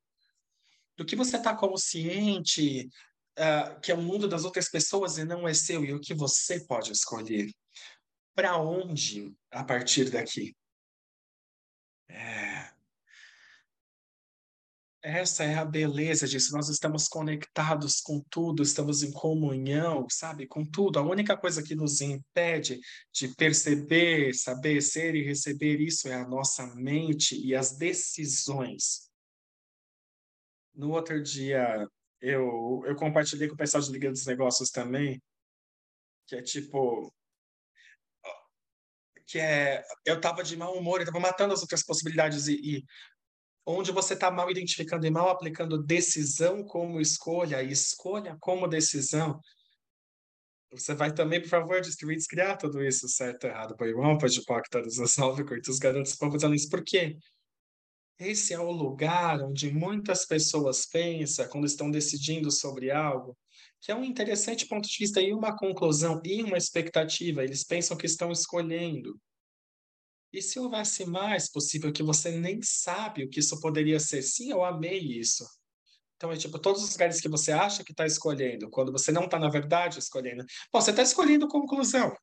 do 0.97 1.05
que 1.05 1.17
você 1.17 1.37
está 1.37 1.55
consciente, 1.57 2.89
uh, 3.39 3.81
que 3.81 3.91
é 3.91 3.95
o 3.95 4.03
mundo 4.03 4.29
das 4.29 4.45
outras 4.45 4.71
pessoas 4.71 5.19
e 5.19 5.25
não 5.25 5.49
é 5.49 5.53
seu, 5.53 5.85
e 5.85 5.93
o 5.93 6.01
que 6.01 6.15
você 6.15 6.65
pode 6.65 6.93
escolher. 6.93 7.51
Para 8.35 8.57
onde 8.57 9.35
a 9.51 9.65
partir 9.65 10.11
daqui? 10.11 10.55
É. 12.09 12.42
Essa 15.03 15.43
é 15.43 15.57
a 15.57 15.65
beleza 15.65 16.29
disso. 16.29 16.53
Nós 16.53 16.69
estamos 16.69 17.09
conectados 17.09 18.01
com 18.01 18.21
tudo, 18.31 18.63
estamos 18.63 19.03
em 19.03 19.11
comunhão, 19.11 20.07
sabe, 20.09 20.47
com 20.47 20.65
tudo. 20.65 21.01
A 21.01 21.03
única 21.03 21.37
coisa 21.37 21.61
que 21.61 21.75
nos 21.75 22.01
impede 22.01 22.79
de 23.13 23.35
perceber, 23.35 24.33
saber 24.33 24.81
ser 24.81 25.17
e 25.17 25.25
receber 25.25 25.81
isso 25.81 26.07
é 26.07 26.15
a 26.15 26.29
nossa 26.29 26.73
mente 26.77 27.35
e 27.35 27.53
as 27.53 27.77
decisões. 27.77 29.11
No 30.73 30.93
outro 30.93 31.21
dia, 31.21 31.85
eu, 32.21 32.85
eu 32.87 32.95
compartilhei 32.95 33.49
com 33.49 33.55
o 33.55 33.59
pessoal 33.59 33.83
de 33.83 33.91
Liga 33.91 34.09
dos 34.09 34.25
Negócios 34.25 34.71
também, 34.71 35.21
que 36.29 36.37
é 36.37 36.43
tipo, 36.43 37.13
que 39.27 39.39
é 39.41 39.83
eu 40.05 40.17
estava 40.17 40.45
de 40.45 40.57
mau 40.57 40.77
humor, 40.77 40.99
eu 40.99 41.05
estava 41.05 41.19
matando 41.19 41.55
as 41.55 41.63
outras 41.63 41.83
possibilidades 41.83 42.47
e, 42.47 42.55
e 42.55 42.85
onde 43.67 43.93
você 43.93 44.15
está 44.15 44.31
mal 44.31 44.51
identificando 44.51 45.07
e 45.07 45.11
mal 45.11 45.29
aplicando 45.29 45.83
decisão 45.83 46.65
como 46.65 47.01
escolha 47.01 47.63
e 47.63 47.73
escolha 47.73 48.37
como 48.41 48.67
decisão, 48.67 49.41
você 50.73 50.95
vai 50.95 51.13
também, 51.13 51.41
por 51.41 51.49
favor, 51.49 51.81
distribuir 51.81 52.19
e 52.19 52.27
criar 52.27 52.57
tudo 52.57 52.83
isso, 52.83 53.07
certo, 53.09 53.45
errado, 53.45 53.77
põe 53.77 53.93
bom, 53.93 54.17
pode 54.17 54.43
pôr 54.45 54.63
todas 54.71 54.99
as 54.99 55.17
nove, 55.19 55.45
curta 55.45 55.71
os 55.71 55.79
garotos, 55.79 56.17
povos 56.17 56.43
além. 56.43 56.59
Por 56.71 56.83
quê? 56.83 57.17
Esse 58.19 58.55
é 58.55 58.59
o 58.59 58.71
lugar 58.71 59.43
onde 59.43 59.71
muitas 59.71 60.25
pessoas 60.25 60.87
pensam 60.87 61.49
quando 61.49 61.67
estão 61.67 61.91
decidindo 61.91 62.51
sobre 62.51 62.91
algo, 62.91 63.37
que 63.81 63.93
é 63.93 63.95
um 63.95 64.05
interessante 64.05 64.67
ponto 64.67 64.89
de 64.89 64.97
vista 64.99 65.21
e 65.21 65.33
uma 65.33 65.57
conclusão 65.57 66.23
e 66.25 66.43
uma 66.43 66.57
expectativa. 66.57 67.43
Eles 67.43 67.65
pensam 67.65 67.97
que 67.97 68.07
estão 68.07 68.33
escolhendo. 68.33 69.21
E 70.33 70.41
se 70.41 70.59
houvesse 70.59 71.05
mais 71.05 71.51
possível 71.51 71.93
que 71.93 72.03
você 72.03 72.31
nem 72.31 72.61
sabe 72.63 73.25
o 73.25 73.29
que 73.29 73.41
isso 73.41 73.61
poderia 73.61 74.01
ser? 74.01 74.23
Sim, 74.23 74.51
eu 74.51 74.65
amei 74.65 74.99
isso. 74.99 75.47
Então, 76.17 76.33
é 76.33 76.37
tipo, 76.37 76.59
todos 76.59 76.83
os 76.83 76.93
lugares 76.93 77.21
que 77.21 77.29
você 77.29 77.53
acha 77.53 77.85
que 77.85 77.93
está 77.93 78.07
escolhendo, 78.07 78.71
quando 78.71 78.93
você 78.93 79.13
não 79.13 79.25
está, 79.25 79.39
na 79.39 79.51
verdade, 79.51 79.99
escolhendo. 79.99 80.45
Bom, 80.73 80.81
você 80.81 80.91
está 80.91 81.03
escolhendo 81.03 81.49
conclusão. 81.49 82.15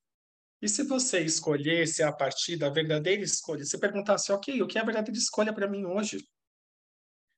E 0.61 0.67
se 0.67 0.83
você 0.83 1.21
escolhesse 1.21 2.01
a 2.01 2.11
partir 2.11 2.57
da 2.57 2.69
verdadeira 2.69 3.21
escolha, 3.23 3.63
se 3.63 3.77
perguntasse, 3.79 4.31
ok, 4.31 4.61
o 4.61 4.67
que 4.67 4.77
é 4.77 4.81
a 4.81 4.85
verdadeira 4.85 5.19
escolha 5.19 5.53
para 5.53 5.69
mim 5.69 5.85
hoje? 5.85 6.23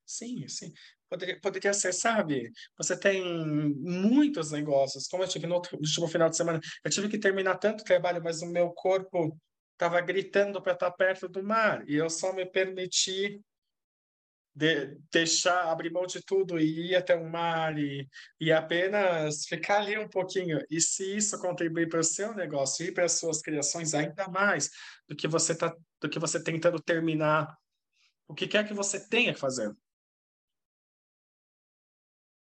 Sim, 0.05 0.47
sim. 0.47 0.73
Poderia, 1.09 1.39
poderia 1.39 1.73
ser, 1.73 1.93
sabe? 1.93 2.51
Você 2.77 2.97
tem 2.97 3.23
muitos 3.75 4.51
negócios. 4.51 5.07
Como 5.07 5.23
eu 5.23 5.27
tive 5.27 5.47
no 5.47 5.55
último 5.55 6.07
final 6.07 6.29
de 6.29 6.37
semana, 6.37 6.59
eu 6.83 6.91
tive 6.91 7.09
que 7.09 7.19
terminar 7.19 7.57
tanto 7.57 7.83
trabalho, 7.83 8.21
mas 8.23 8.41
o 8.41 8.47
meu 8.47 8.71
corpo 8.71 9.37
estava 9.81 9.99
gritando 9.99 10.61
para 10.61 10.73
estar 10.73 10.91
perto 10.91 11.27
do 11.27 11.43
mar. 11.43 11.83
E 11.89 11.95
eu 11.95 12.07
só 12.07 12.31
me 12.31 12.45
permiti 12.45 13.43
de, 14.53 14.95
deixar, 15.11 15.71
abrir 15.71 15.91
mão 15.91 16.05
de 16.05 16.23
tudo 16.23 16.59
e 16.59 16.91
ir 16.91 16.95
até 16.95 17.15
o 17.15 17.27
mar 17.27 17.75
e, 17.79 18.07
e 18.39 18.51
apenas 18.51 19.45
ficar 19.45 19.79
ali 19.79 19.97
um 19.97 20.07
pouquinho. 20.07 20.63
E 20.69 20.79
se 20.79 21.17
isso 21.17 21.39
contribuir 21.39 21.89
para 21.89 21.99
o 21.99 22.03
seu 22.03 22.31
negócio 22.35 22.85
e 22.85 22.91
para 22.91 23.05
as 23.05 23.13
suas 23.13 23.41
criações, 23.41 23.95
ainda 23.95 24.27
mais 24.27 24.69
do 25.07 25.15
que 25.15 25.27
você 25.27 25.57
tá, 25.57 25.75
do 25.99 26.07
que 26.07 26.19
você 26.19 26.43
tentando 26.43 26.79
terminar 26.79 27.57
o 28.27 28.35
que 28.35 28.47
quer 28.47 28.67
que 28.67 28.73
você 28.75 29.09
tenha 29.09 29.33
que 29.33 29.39
fazer. 29.39 29.75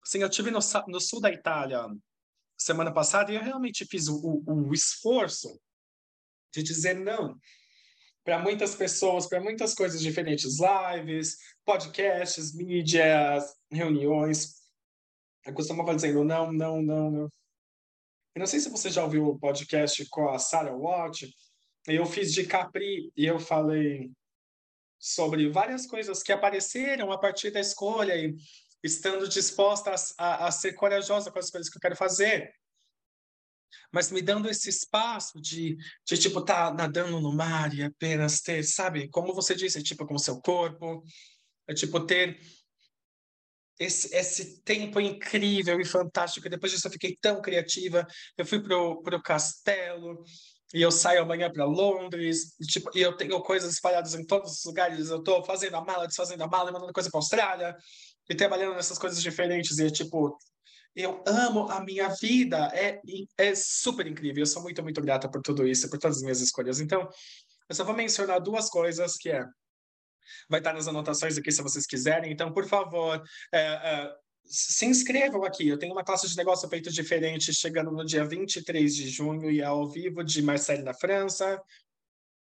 Sim, 0.03 0.23
eu 0.23 0.29
tive 0.29 0.49
no, 0.49 0.59
no 0.87 0.99
sul 0.99 1.21
da 1.21 1.31
Itália 1.31 1.85
semana 2.57 2.91
passada 2.91 3.31
e 3.31 3.35
eu 3.35 3.43
realmente 3.43 3.85
fiz 3.85 4.07
o, 4.07 4.17
o, 4.19 4.69
o 4.69 4.73
esforço 4.73 5.61
de 6.51 6.63
dizer 6.63 6.95
não 6.95 7.39
para 8.29 8.37
muitas 8.37 8.75
pessoas, 8.75 9.27
para 9.27 9.41
muitas 9.41 9.73
coisas 9.73 9.99
diferentes, 9.99 10.59
lives, 10.59 11.37
podcasts, 11.65 12.53
mídias, 12.53 13.55
reuniões. 13.71 14.59
Eu 15.43 15.53
costumava 15.53 15.95
dizendo 15.95 16.23
não, 16.23 16.51
não, 16.51 16.79
não, 16.79 17.09
não. 17.09 17.29
Eu 18.35 18.39
não 18.39 18.45
sei 18.45 18.59
se 18.59 18.69
você 18.69 18.91
já 18.91 19.03
ouviu 19.03 19.27
o 19.27 19.39
podcast 19.39 20.05
com 20.09 20.29
a 20.29 20.37
Sarah 20.37 20.75
Watt. 20.75 21.27
Eu 21.87 22.05
fiz 22.05 22.31
de 22.31 22.45
Capri 22.45 23.11
e 23.17 23.25
eu 23.25 23.39
falei 23.39 24.11
sobre 24.99 25.49
várias 25.49 25.87
coisas 25.87 26.21
que 26.21 26.31
apareceram 26.31 27.11
a 27.11 27.17
partir 27.17 27.49
da 27.49 27.59
escolha 27.59 28.15
e 28.15 28.35
estando 28.83 29.27
disposta 29.27 29.91
a, 29.91 30.23
a, 30.23 30.47
a 30.47 30.51
ser 30.51 30.73
corajosa 30.73 31.31
com 31.31 31.39
as 31.39 31.49
coisas 31.49 31.67
que 31.67 31.77
eu 31.77 31.81
quero 31.81 31.95
fazer 31.95 32.53
mas 33.91 34.11
me 34.11 34.21
dando 34.21 34.49
esse 34.49 34.69
espaço 34.69 35.39
de, 35.41 35.77
de 36.05 36.17
tipo, 36.17 36.43
tá 36.43 36.73
nadando 36.73 37.19
no 37.19 37.33
mar 37.33 37.73
e 37.73 37.83
apenas 37.83 38.41
ter, 38.41 38.63
sabe, 38.63 39.09
como 39.09 39.33
você 39.33 39.55
disse, 39.55 39.81
tipo, 39.83 40.05
com 40.05 40.15
o 40.15 40.19
seu 40.19 40.39
corpo, 40.41 41.03
é, 41.67 41.73
tipo, 41.73 41.99
ter 42.05 42.39
esse, 43.79 44.13
esse 44.15 44.61
tempo 44.61 44.99
incrível 44.99 45.79
e 45.79 45.85
fantástico. 45.85 46.49
Depois 46.49 46.71
disso 46.71 46.87
eu 46.87 46.91
fiquei 46.91 47.17
tão 47.19 47.41
criativa, 47.41 48.05
eu 48.37 48.45
fui 48.45 48.61
pro, 48.61 49.01
pro 49.01 49.21
castelo, 49.21 50.23
e 50.73 50.81
eu 50.81 50.91
saio 50.91 51.23
amanhã 51.23 51.51
para 51.51 51.65
Londres, 51.65 52.55
e, 52.59 52.65
tipo, 52.65 52.91
e 52.95 53.01
eu 53.01 53.15
tenho 53.17 53.41
coisas 53.41 53.73
espalhadas 53.73 54.13
em 54.13 54.25
todos 54.25 54.59
os 54.59 54.65
lugares, 54.65 55.09
eu 55.09 55.17
estou 55.17 55.43
fazendo 55.43 55.75
a 55.75 55.81
mala, 55.83 56.05
desfazendo 56.05 56.43
a 56.43 56.47
mala, 56.47 56.71
mandando 56.71 56.93
coisa 56.93 57.09
para 57.09 57.17
Austrália, 57.17 57.75
e 58.29 58.35
trabalhando 58.35 58.75
nessas 58.75 58.99
coisas 58.99 59.21
diferentes, 59.21 59.79
e 59.79 59.89
tipo, 59.89 60.37
eu 60.99 61.23
amo 61.25 61.69
a 61.69 61.79
minha 61.81 62.09
vida, 62.09 62.69
é, 62.73 63.01
é 63.37 63.55
super 63.55 64.05
incrível, 64.05 64.41
eu 64.41 64.45
sou 64.45 64.61
muito, 64.61 64.83
muito 64.83 65.01
grata 65.01 65.29
por 65.29 65.41
tudo 65.41 65.65
isso, 65.65 65.89
por 65.89 65.97
todas 65.97 66.17
as 66.17 66.23
minhas 66.23 66.41
escolhas. 66.41 66.81
Então, 66.81 67.07
eu 67.69 67.75
só 67.75 67.85
vou 67.85 67.95
mencionar 67.95 68.41
duas 68.41 68.69
coisas, 68.69 69.15
que 69.15 69.29
é, 69.29 69.45
vai 70.49 70.59
estar 70.59 70.73
nas 70.73 70.87
anotações 70.87 71.37
aqui 71.37 71.51
se 71.51 71.61
vocês 71.61 71.85
quiserem, 71.85 72.31
então, 72.31 72.51
por 72.51 72.67
favor, 72.67 73.23
é, 73.53 73.59
é, 73.59 74.15
se 74.43 74.85
inscrevam 74.85 75.45
aqui. 75.45 75.69
Eu 75.69 75.79
tenho 75.79 75.93
uma 75.93 76.03
classe 76.03 76.27
de 76.27 76.35
negócio 76.35 76.67
feito 76.67 76.91
diferente 76.91 77.53
chegando 77.53 77.91
no 77.91 78.03
dia 78.03 78.25
23 78.25 78.93
de 78.93 79.07
junho 79.07 79.49
e 79.49 79.61
é 79.61 79.65
ao 79.65 79.87
vivo 79.87 80.21
de 80.21 80.41
Marseille 80.41 80.83
na 80.83 80.93
França. 80.93 81.61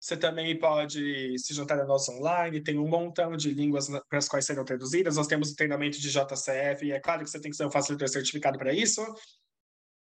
Você 0.00 0.16
também 0.16 0.56
pode 0.58 1.37
se 1.38 1.52
juntar 1.52 1.78
a 1.80 1.84
nós 1.84 2.08
online, 2.08 2.62
tem 2.62 2.78
um 2.78 2.88
montão 2.88 3.37
de 3.37 3.50
línguas 3.50 3.88
para 4.08 4.18
as 4.18 4.28
quais 4.28 4.46
serão 4.46 4.64
traduzidas. 4.64 5.16
Nós 5.16 5.26
temos 5.26 5.50
o 5.50 5.56
treinamento 5.56 5.98
de 5.98 6.11
JCF, 6.11 6.87
e 6.87 6.92
é 6.92 7.00
claro 7.00 7.24
que 7.24 7.30
você 7.30 7.40
tem 7.40 7.50
que 7.50 7.56
ser 7.56 7.66
um 7.66 7.70
facilitador 7.70 8.12
certificado 8.12 8.58
para 8.58 8.72
isso. 8.72 9.04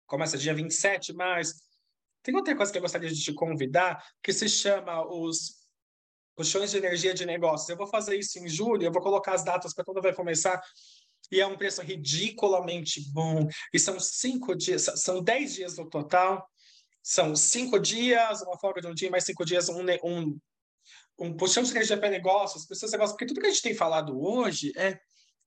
Começa 0.05 0.37
dia 0.37 0.53
27, 0.53 1.13
mas 1.13 1.53
tem 2.21 2.35
outra 2.35 2.55
coisa 2.55 2.71
que 2.71 2.77
eu 2.77 2.81
gostaria 2.81 3.09
de 3.09 3.21
te 3.21 3.33
convidar, 3.33 4.03
que 4.21 4.33
se 4.33 4.49
chama 4.49 5.05
os 5.07 5.59
puxões 6.35 6.71
de 6.71 6.77
energia 6.77 7.13
de 7.13 7.25
negócios. 7.25 7.69
Eu 7.69 7.77
vou 7.77 7.87
fazer 7.87 8.17
isso 8.17 8.37
em 8.39 8.47
julho, 8.47 8.83
eu 8.83 8.91
vou 8.91 9.01
colocar 9.01 9.33
as 9.33 9.43
datas 9.43 9.73
para 9.73 9.85
quando 9.85 10.01
vai 10.01 10.13
começar 10.13 10.61
e 11.31 11.39
é 11.39 11.45
um 11.45 11.57
preço 11.57 11.81
ridiculamente 11.81 13.01
bom. 13.11 13.47
E 13.73 13.79
são 13.79 13.99
cinco 13.99 14.55
dias, 14.55 14.85
são 14.95 15.21
dez 15.21 15.53
dias 15.53 15.77
no 15.77 15.89
total. 15.89 16.47
São 17.09 17.35
cinco 17.35 17.79
dias, 17.79 18.43
uma 18.43 18.55
folga 18.59 18.81
de 18.81 18.87
um 18.87 18.93
dia, 18.93 19.09
mais 19.09 19.23
cinco 19.23 19.43
dias, 19.43 19.67
um, 19.67 19.83
um, 20.03 20.39
um 21.17 21.35
puxão 21.35 21.63
de 21.63 21.97
para 21.97 22.07
negócios, 22.07 22.67
pessoas 22.67 22.91
negócios, 22.91 23.13
porque 23.13 23.25
tudo 23.25 23.41
que 23.41 23.47
a 23.47 23.49
gente 23.49 23.63
tem 23.63 23.73
falado 23.73 24.21
hoje 24.21 24.71
é 24.77 24.99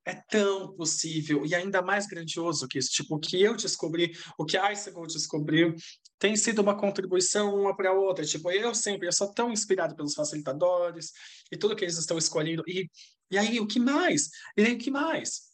é 0.05 0.17
tão 0.29 0.75
possível 0.75 1.47
e 1.47 1.55
ainda 1.55 1.81
mais 1.81 2.09
grandioso 2.09 2.67
que 2.67 2.77
isso. 2.77 2.91
Tipo, 2.91 3.15
o 3.15 3.21
que 3.21 3.41
eu 3.41 3.55
descobri, 3.55 4.11
o 4.37 4.45
que 4.45 4.57
a 4.57 4.73
Icicle 4.73 5.07
descobriu, 5.07 5.77
tem 6.19 6.35
sido 6.35 6.61
uma 6.61 6.77
contribuição 6.77 7.55
uma 7.55 7.77
para 7.77 7.91
a 7.91 7.93
outra. 7.93 8.25
Tipo, 8.25 8.51
eu 8.51 8.75
sempre, 8.75 9.07
eu 9.07 9.13
sou 9.13 9.33
tão 9.33 9.53
inspirado 9.53 9.95
pelos 9.95 10.15
facilitadores 10.15 11.13
e 11.53 11.57
tudo 11.57 11.77
que 11.77 11.85
eles 11.85 11.97
estão 11.97 12.19
escolhendo. 12.19 12.65
E, 12.67 12.91
e 13.31 13.39
aí, 13.39 13.61
o 13.61 13.67
que 13.69 13.79
mais? 13.79 14.31
E 14.57 14.63
aí, 14.63 14.73
o 14.73 14.79
que 14.79 14.91
mais? 14.91 15.52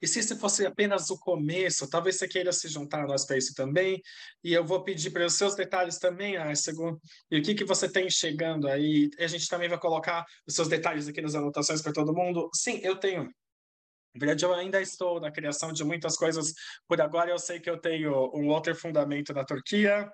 E 0.00 0.06
se 0.06 0.18
esse 0.18 0.36
fosse 0.36 0.66
apenas 0.66 1.10
o 1.10 1.18
começo, 1.18 1.88
talvez 1.88 2.16
você 2.16 2.28
queira 2.28 2.52
se 2.52 2.68
juntar 2.68 3.04
a 3.04 3.06
nós 3.06 3.24
para 3.24 3.36
isso 3.36 3.54
também. 3.54 4.00
E 4.44 4.52
eu 4.52 4.64
vou 4.64 4.82
pedir 4.82 5.10
para 5.10 5.24
os 5.24 5.34
seus 5.34 5.54
detalhes 5.54 5.98
também, 5.98 6.36
Arcego, 6.36 7.00
e 7.30 7.38
o 7.38 7.42
que, 7.42 7.54
que 7.54 7.64
você 7.64 7.90
tem 7.90 8.08
chegando 8.10 8.68
aí. 8.68 9.10
A 9.18 9.26
gente 9.26 9.48
também 9.48 9.68
vai 9.68 9.78
colocar 9.78 10.24
os 10.46 10.54
seus 10.54 10.68
detalhes 10.68 11.08
aqui 11.08 11.20
nas 11.20 11.34
anotações 11.34 11.82
para 11.82 11.92
todo 11.92 12.14
mundo. 12.14 12.50
Sim, 12.54 12.80
eu 12.82 12.96
tenho. 12.96 13.24
Na 13.24 14.20
verdade, 14.20 14.44
eu 14.44 14.54
ainda 14.54 14.80
estou 14.80 15.20
na 15.20 15.30
criação 15.30 15.72
de 15.72 15.84
muitas 15.84 16.16
coisas. 16.16 16.52
Por 16.88 17.00
agora, 17.00 17.30
eu 17.30 17.38
sei 17.38 17.60
que 17.60 17.68
eu 17.68 17.78
tenho 17.78 18.30
um 18.34 18.48
outro 18.48 18.74
fundamento 18.74 19.32
na 19.32 19.44
Turquia 19.44 20.10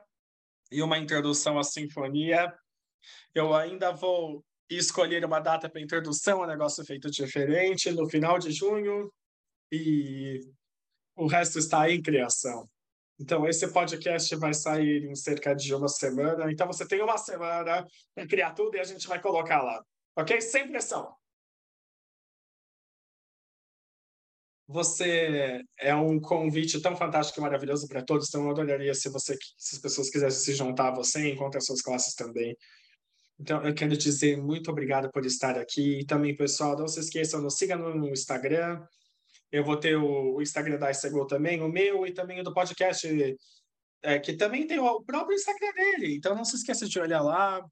e 0.71 0.83
uma 0.83 0.99
introdução 0.99 1.59
à 1.59 1.63
sinfonia. 1.63 2.53
Eu 3.35 3.55
ainda 3.55 3.93
vou 3.93 4.45
escolher 4.69 5.25
uma 5.25 5.41
data 5.41 5.69
para 5.69 5.81
introdução 5.81 6.43
a 6.43 6.47
negócio 6.47 6.85
feito 6.85 7.11
diferente 7.11 7.91
no 7.91 8.09
final 8.09 8.39
de 8.39 8.51
junho 8.51 9.11
e 9.73 10.41
o 11.17 11.27
resto 11.27 11.59
está 11.59 11.91
em 11.91 12.03
criação. 12.03 12.69
Então, 13.19 13.49
esse 13.49 13.67
podcast 13.73 14.35
vai 14.37 14.53
sair 14.53 15.05
em 15.05 15.15
cerca 15.15 15.55
de 15.55 15.75
uma 15.75 15.89
semana. 15.89 16.51
Então, 16.53 16.67
você 16.67 16.87
tem 16.87 17.01
uma 17.01 17.17
semana 17.17 17.87
para 18.15 18.27
criar 18.27 18.53
tudo 18.53 18.77
e 18.77 18.81
a 18.81 18.85
gente 18.85 19.07
vai 19.09 19.21
colocar 19.21 19.63
lá. 19.63 19.83
Ok? 20.17 20.41
Sem 20.41 20.69
pressão. 20.69 21.15
Você 24.69 25.63
é 25.79 25.95
um 25.95 26.21
convite 26.21 26.81
tão 26.81 26.97
fantástico 26.97 27.39
e 27.39 27.43
maravilhoso 27.43 27.87
para 27.87 28.03
todos, 28.03 28.29
então 28.29 28.45
eu 28.45 28.51
adoraria 28.51 28.95
se 28.95 29.09
você, 29.11 29.37
se 29.57 29.77
as 29.77 29.83
pessoas 29.83 30.09
quisessem 30.09 30.41
se 30.41 30.55
juntar 30.55 30.89
a 30.89 30.95
você, 30.95 31.31
encontrar 31.31 31.61
suas 31.61 31.83
classes 31.83 32.15
também. 32.15 32.57
Então, 33.39 33.63
eu 33.65 33.75
quero 33.75 33.97
dizer 33.97 34.37
muito 34.37 34.71
obrigado 34.71 35.11
por 35.11 35.27
estar 35.27 35.59
aqui. 35.59 36.01
E 36.01 36.07
também, 36.07 36.37
pessoal, 36.37 36.77
não 36.77 36.89
se 36.89 37.01
esqueçam, 37.01 37.41
nos 37.41 37.57
siga 37.57 37.77
no 37.77 38.09
Instagram, 38.09 38.83
eu 39.53 39.63
vou 39.63 39.77
ter 39.77 39.97
o, 39.97 40.41
Instagram 40.41 40.79
da 40.79 40.91
Isegol 40.91 41.27
também, 41.27 41.61
o 41.61 41.69
meu 41.69 42.07
e 42.07 42.13
também 42.13 42.41
o 42.41 42.43
do 42.43 42.55
podcast, 42.55 43.07
é, 44.03 44.19
que 44.19 44.33
também 44.33 44.67
tem 44.67 44.79
o 44.79 45.03
próprio 45.03 45.37
Instagram 45.37 45.73
dele. 45.75 46.17
Então 46.17 46.35
não 46.35 46.45
se 46.45 46.57
esqueça 46.57 46.89
de 46.89 46.99
olhar 46.99 47.21
lá. 47.21 47.63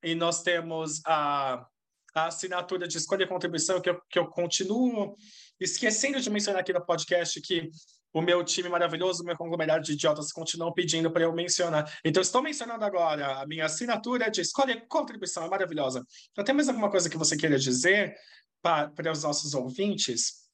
E 0.00 0.14
nós 0.14 0.42
temos 0.42 1.00
a, 1.04 1.66
a 2.14 2.26
assinatura 2.26 2.86
de 2.86 2.96
escolha 2.96 3.24
e 3.24 3.28
contribuição, 3.28 3.80
que 3.80 3.90
eu, 3.90 4.00
que 4.08 4.18
eu 4.18 4.28
continuo 4.28 5.16
esquecendo 5.58 6.20
de 6.20 6.30
mencionar 6.30 6.60
aqui 6.60 6.72
no 6.72 6.86
podcast, 6.86 7.40
que 7.40 7.68
o 8.12 8.22
meu 8.22 8.44
time 8.44 8.68
maravilhoso, 8.68 9.22
o 9.22 9.26
meu 9.26 9.36
conglomerado 9.36 9.84
de 9.84 9.92
idiotas 9.92 10.30
continuam 10.30 10.72
pedindo 10.72 11.10
para 11.10 11.24
eu 11.24 11.32
mencionar. 11.32 11.92
Então, 12.04 12.22
estou 12.22 12.40
mencionando 12.40 12.84
agora 12.84 13.42
a 13.42 13.46
minha 13.46 13.66
assinatura 13.66 14.30
de 14.30 14.40
escolha 14.40 14.72
e 14.72 14.86
contribuição, 14.86 15.44
é 15.44 15.48
maravilhosa. 15.48 16.04
Então, 16.30 16.44
tem 16.44 16.54
mais 16.54 16.68
alguma 16.68 16.90
coisa 16.90 17.10
que 17.10 17.18
você 17.18 17.36
queira 17.36 17.58
dizer 17.58 18.14
para 18.62 19.12
os 19.12 19.24
nossos 19.24 19.52
ouvintes? 19.52 20.47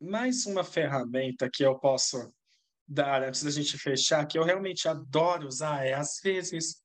Mais 0.00 0.46
uma 0.46 0.62
ferramenta 0.62 1.48
que 1.50 1.64
eu 1.64 1.78
posso 1.78 2.32
dar 2.86 3.22
antes 3.22 3.42
da 3.42 3.50
gente 3.50 3.76
fechar, 3.78 4.26
que 4.26 4.38
eu 4.38 4.44
realmente 4.44 4.88
adoro 4.88 5.46
usar, 5.46 5.84
é 5.84 5.94
às 5.94 6.20
vezes, 6.22 6.82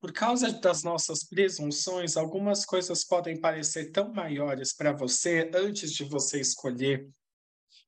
por 0.00 0.12
causa 0.12 0.52
das 0.52 0.82
nossas 0.82 1.24
presunções, 1.24 2.16
algumas 2.16 2.64
coisas 2.64 3.04
podem 3.04 3.40
parecer 3.40 3.90
tão 3.90 4.12
maiores 4.12 4.74
para 4.74 4.92
você 4.92 5.50
antes 5.54 5.92
de 5.92 6.04
você 6.04 6.40
escolher. 6.40 7.08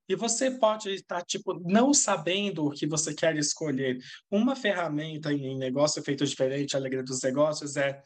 E 0.09 0.15
você 0.15 0.51
pode 0.51 0.91
estar, 0.91 1.23
tipo, 1.23 1.59
não 1.61 1.95
sabendo 1.95 2.67
o 2.67 2.71
que 2.71 2.87
você 2.87 3.15
quer 3.15 3.37
escolher. 3.37 3.99
Uma 4.31 4.55
ferramenta 4.55 5.33
em 5.33 5.57
negócio 5.57 6.03
feito 6.03 6.27
diferente, 6.27 6.77
alegria 6.77 7.03
dos 7.03 7.23
negócios, 7.23 7.77
é 7.77 8.03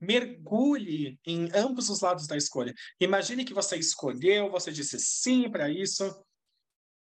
mergulhe 0.00 1.18
em 1.26 1.48
ambos 1.54 1.90
os 1.90 2.00
lados 2.00 2.26
da 2.26 2.36
escolha. 2.36 2.74
Imagine 2.98 3.44
que 3.44 3.54
você 3.54 3.76
escolheu, 3.76 4.50
você 4.50 4.72
disse 4.72 4.98
sim 4.98 5.50
para 5.50 5.68
isso, 5.68 6.04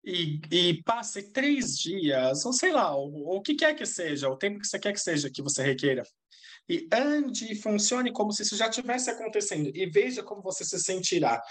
e, 0.03 0.39
e, 0.51 0.83
passe 0.83 1.31
três 1.31 1.77
dias, 1.77 2.45
ou 2.45 2.53
sei 2.53 2.71
lá, 2.71 2.95
o, 2.95 3.37
o 3.37 3.41
que 3.41 3.55
quer 3.55 3.73
que 3.75 3.87
seja, 3.87 4.29
o 4.29 4.37
tempo 4.37 4.59
que 4.59 4.67
você 4.67 4.77
quer 4.77 4.93
que 4.93 4.99
seja 4.99 5.31
que 5.31 5.41
você 5.41 5.63
requeira. 5.63 6.03
E 6.69 6.87
ande 6.91 7.51
e 7.51 7.55
funcione 7.55 8.11
como 8.11 8.31
se 8.31 8.43
isso 8.43 8.55
já 8.55 8.69
tivesse 8.69 9.09
acontecendo, 9.09 9.71
e 9.75 9.85
veja 9.87 10.21
como 10.21 10.43
você 10.43 10.63
se 10.63 10.79
sentirá. 10.79 11.41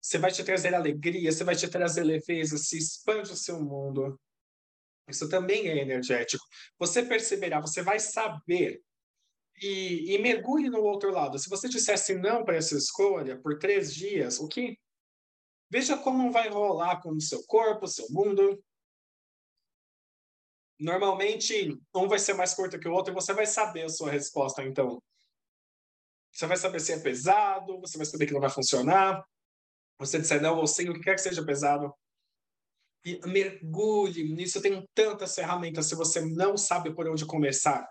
Você 0.00 0.18
vai 0.18 0.32
te 0.32 0.42
trazer 0.42 0.74
alegria, 0.74 1.30
você 1.30 1.44
vai 1.44 1.54
te 1.54 1.68
trazer 1.68 2.02
leveza, 2.02 2.56
se 2.58 2.78
expande 2.78 3.32
o 3.32 3.36
seu 3.36 3.60
mundo. 3.62 4.18
Isso 5.08 5.28
também 5.28 5.68
é 5.68 5.78
energético. 5.78 6.44
Você 6.78 7.04
perceberá, 7.04 7.60
você 7.60 7.82
vai 7.82 8.00
saber 8.00 8.80
e, 9.60 10.14
e, 10.14 10.18
mergulhe 10.18 10.70
no 10.70 10.82
outro 10.82 11.10
lado. 11.10 11.38
Se 11.38 11.48
você 11.50 11.68
dissesse 11.68 12.14
não 12.14 12.44
para 12.44 12.56
essa 12.56 12.76
escolha 12.76 13.38
por 13.40 13.58
três 13.58 13.94
dias, 13.94 14.38
o 14.40 14.48
que? 14.48 14.78
Veja 15.70 15.96
como 15.98 16.32
vai 16.32 16.48
rolar 16.48 17.00
com 17.00 17.10
o 17.10 17.20
seu 17.20 17.44
corpo, 17.46 17.86
seu 17.86 18.06
mundo. 18.10 18.62
Normalmente, 20.78 21.78
um 21.94 22.08
vai 22.08 22.18
ser 22.18 22.32
mais 22.32 22.54
curto 22.54 22.80
que 22.80 22.88
o 22.88 22.92
outro 22.92 23.12
e 23.12 23.14
você 23.14 23.34
vai 23.34 23.46
saber 23.46 23.84
a 23.84 23.88
sua 23.88 24.10
resposta, 24.10 24.64
então. 24.64 25.00
Você 26.32 26.46
vai 26.46 26.56
saber 26.56 26.80
se 26.80 26.92
é 26.92 27.00
pesado, 27.00 27.78
você 27.80 27.98
vai 27.98 28.06
saber 28.06 28.26
que 28.26 28.32
não 28.32 28.40
vai 28.40 28.50
funcionar. 28.50 29.22
Você 29.98 30.18
disser 30.18 30.40
não 30.40 30.56
ou 30.56 30.66
sim, 30.66 30.88
o 30.88 30.94
que 30.94 31.00
quer 31.00 31.14
que 31.14 31.20
seja 31.20 31.44
pesado. 31.44 31.92
E 33.04 33.20
mergulhe 33.26 34.32
nisso. 34.32 34.62
Tem 34.62 34.88
tantas 34.94 35.34
ferramentas 35.34 35.86
se 35.86 35.94
você 35.94 36.20
não 36.20 36.56
sabe 36.56 36.94
por 36.94 37.06
onde 37.06 37.26
começar. 37.26 37.86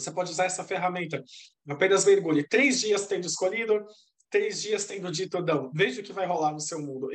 Você 0.00 0.10
pode 0.10 0.30
usar 0.30 0.44
essa 0.44 0.64
ferramenta. 0.64 1.22
Apenas 1.68 2.04
mergulhe. 2.04 2.46
Três 2.46 2.80
dias 2.80 3.06
tendo 3.06 3.26
escolhido, 3.26 3.84
três 4.30 4.62
dias 4.62 4.84
tendo 4.84 5.10
dito 5.10 5.40
não. 5.42 5.70
Veja 5.72 6.00
o 6.00 6.04
que 6.04 6.12
vai 6.12 6.26
rolar 6.26 6.52
no 6.52 6.60
seu 6.60 6.80
mundo. 6.80 7.08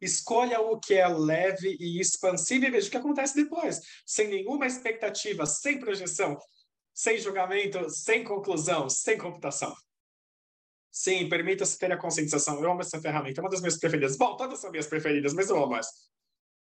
Escolha 0.00 0.60
o 0.60 0.78
que 0.78 0.94
é 0.94 1.08
leve 1.08 1.76
e 1.80 2.00
expansivo 2.00 2.64
e 2.64 2.70
veja 2.70 2.86
o 2.86 2.90
que 2.90 2.96
acontece 2.96 3.34
depois. 3.34 3.80
Sem 4.06 4.28
nenhuma 4.28 4.66
expectativa, 4.66 5.44
sem 5.44 5.80
projeção, 5.80 6.38
sem 6.94 7.18
julgamento, 7.18 7.90
sem 7.90 8.22
conclusão, 8.22 8.88
sem 8.88 9.18
computação. 9.18 9.74
Sim, 10.90 11.28
permita-se 11.28 11.78
ter 11.78 11.92
a 11.92 11.96
conscientização. 11.96 12.62
Eu 12.62 12.70
amo 12.70 12.80
essa 12.80 13.00
ferramenta, 13.00 13.40
é 13.40 13.42
uma 13.42 13.50
das 13.50 13.60
minhas 13.60 13.78
preferidas. 13.78 14.16
Bom, 14.16 14.36
todas 14.36 14.60
são 14.60 14.70
minhas 14.70 14.86
preferidas, 14.86 15.34
mas 15.34 15.50
eu 15.50 15.62
amo. 15.62 15.78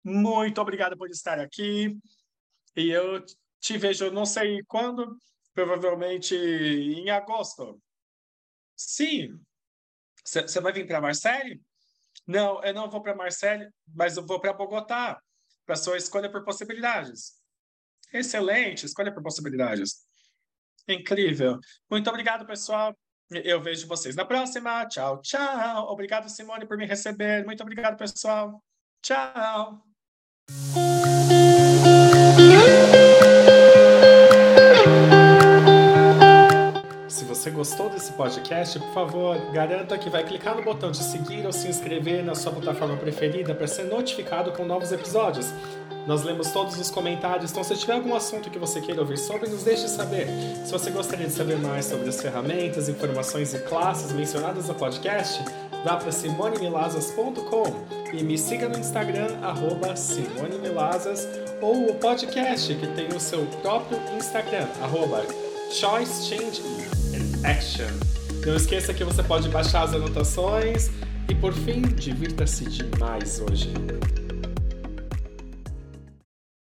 Muito 0.04 0.60
obrigado 0.60 0.98
por 0.98 1.10
estar 1.10 1.40
aqui. 1.40 1.96
E 2.76 2.90
eu 2.90 3.24
te 3.60 3.78
vejo 3.78 4.12
não 4.12 4.26
sei 4.26 4.64
quando, 4.68 5.18
provavelmente 5.54 6.36
em 6.36 7.10
agosto. 7.10 7.82
Sim. 8.76 9.40
Você 10.24 10.62
vai 10.62 10.72
vir 10.72 10.88
para 10.88 11.02
Marseille? 11.02 11.62
Não, 12.26 12.64
eu 12.64 12.74
não 12.74 12.90
vou 12.90 13.02
para 13.02 13.16
Marseille, 13.16 13.70
mas 13.88 14.16
eu 14.16 14.26
vou 14.26 14.40
para 14.40 14.54
Bogotá, 14.54 15.22
para 15.66 15.76
sua 15.76 15.98
escolha 15.98 16.32
por 16.32 16.44
possibilidades. 16.44 17.40
Excelente, 18.14 18.86
escolha 18.86 19.14
por 19.14 19.24
possibilidades. 19.24 20.06
Incrível. 20.88 21.60
Muito 21.90 22.10
obrigado, 22.10 22.46
pessoal. 22.46 22.96
Eu 23.32 23.62
vejo 23.62 23.88
vocês 23.88 24.16
na 24.16 24.26
próxima. 24.26 24.88
Tchau, 24.88 25.22
tchau. 25.22 25.88
Obrigado, 25.92 26.30
Simone, 26.30 26.66
por 26.68 26.78
me 26.78 26.86
receber. 26.86 27.46
Muito 27.46 27.62
obrigado, 27.62 27.98
pessoal. 27.98 28.64
Tchau. 29.02 29.84
Você 37.50 37.52
gostou 37.52 37.90
desse 37.90 38.12
podcast, 38.14 38.80
por 38.80 38.94
favor, 38.94 39.38
garanta 39.52 39.98
que 39.98 40.10
vai 40.10 40.24
clicar 40.24 40.56
no 40.56 40.62
botão 40.62 40.92
de 40.92 41.04
seguir 41.04 41.46
ou 41.46 41.52
se 41.52 41.68
inscrever 41.68 42.24
na 42.24 42.36
sua 42.36 42.52
plataforma 42.52 42.96
preferida 42.96 43.56
para 43.56 43.68
ser 43.68 43.86
notificado 43.86 44.52
com 44.52 44.66
novos 44.66 44.92
episódios. 44.92 45.48
Nós 46.06 46.24
lemos 46.24 46.52
todos 46.52 46.80
os 46.80 46.92
comentários, 46.92 47.52
então 47.52 47.64
se 47.64 47.76
tiver 47.76 47.94
algum 47.94 48.16
assunto 48.16 48.50
que 48.50 48.60
você 48.60 48.82
queira 48.82 49.02
ouvir 49.02 49.18
sobre, 49.18 49.50
nos 49.50 49.64
deixe 49.64 49.88
saber. 49.88 50.28
Se 50.66 50.72
você 50.72 50.92
gostaria 50.92 51.28
de 51.28 51.34
saber 51.34 51.58
mais 51.58 51.86
sobre 51.86 52.10
as 52.10 52.22
ferramentas, 52.22 52.88
informações 52.88 53.54
e 53.54 53.60
classes 53.60 54.12
mencionadas 54.12 54.68
no 54.68 54.76
podcast, 54.76 55.44
vá 55.84 55.98
para 55.98 56.12
simonemilazas.com 56.12 57.64
e 58.14 58.24
me 58.24 58.38
siga 58.38 58.70
no 58.70 58.78
Instagram, 58.78 59.38
arroba 59.42 59.96
simonemilazas, 59.96 61.28
ou 61.62 61.90
o 61.90 61.96
podcast, 61.96 62.74
que 62.76 62.88
tem 62.88 63.08
o 63.10 63.20
seu 63.20 63.46
próprio 63.62 64.00
Instagram, 64.18 64.68
arroba 64.82 65.24
Choice 65.72 66.28
Change 66.28 67.09
Action. 67.44 67.88
Não 68.46 68.56
esqueça 68.56 68.94
que 68.94 69.04
você 69.04 69.24
pode 69.24 69.50
baixar 69.50 69.84
as 69.84 69.94
anotações 69.94 70.90
e, 71.30 71.36
por 71.36 71.54
fim, 71.54 71.82
divirta-se 71.82 72.66
demais 72.66 73.42
hoje. 73.42 73.72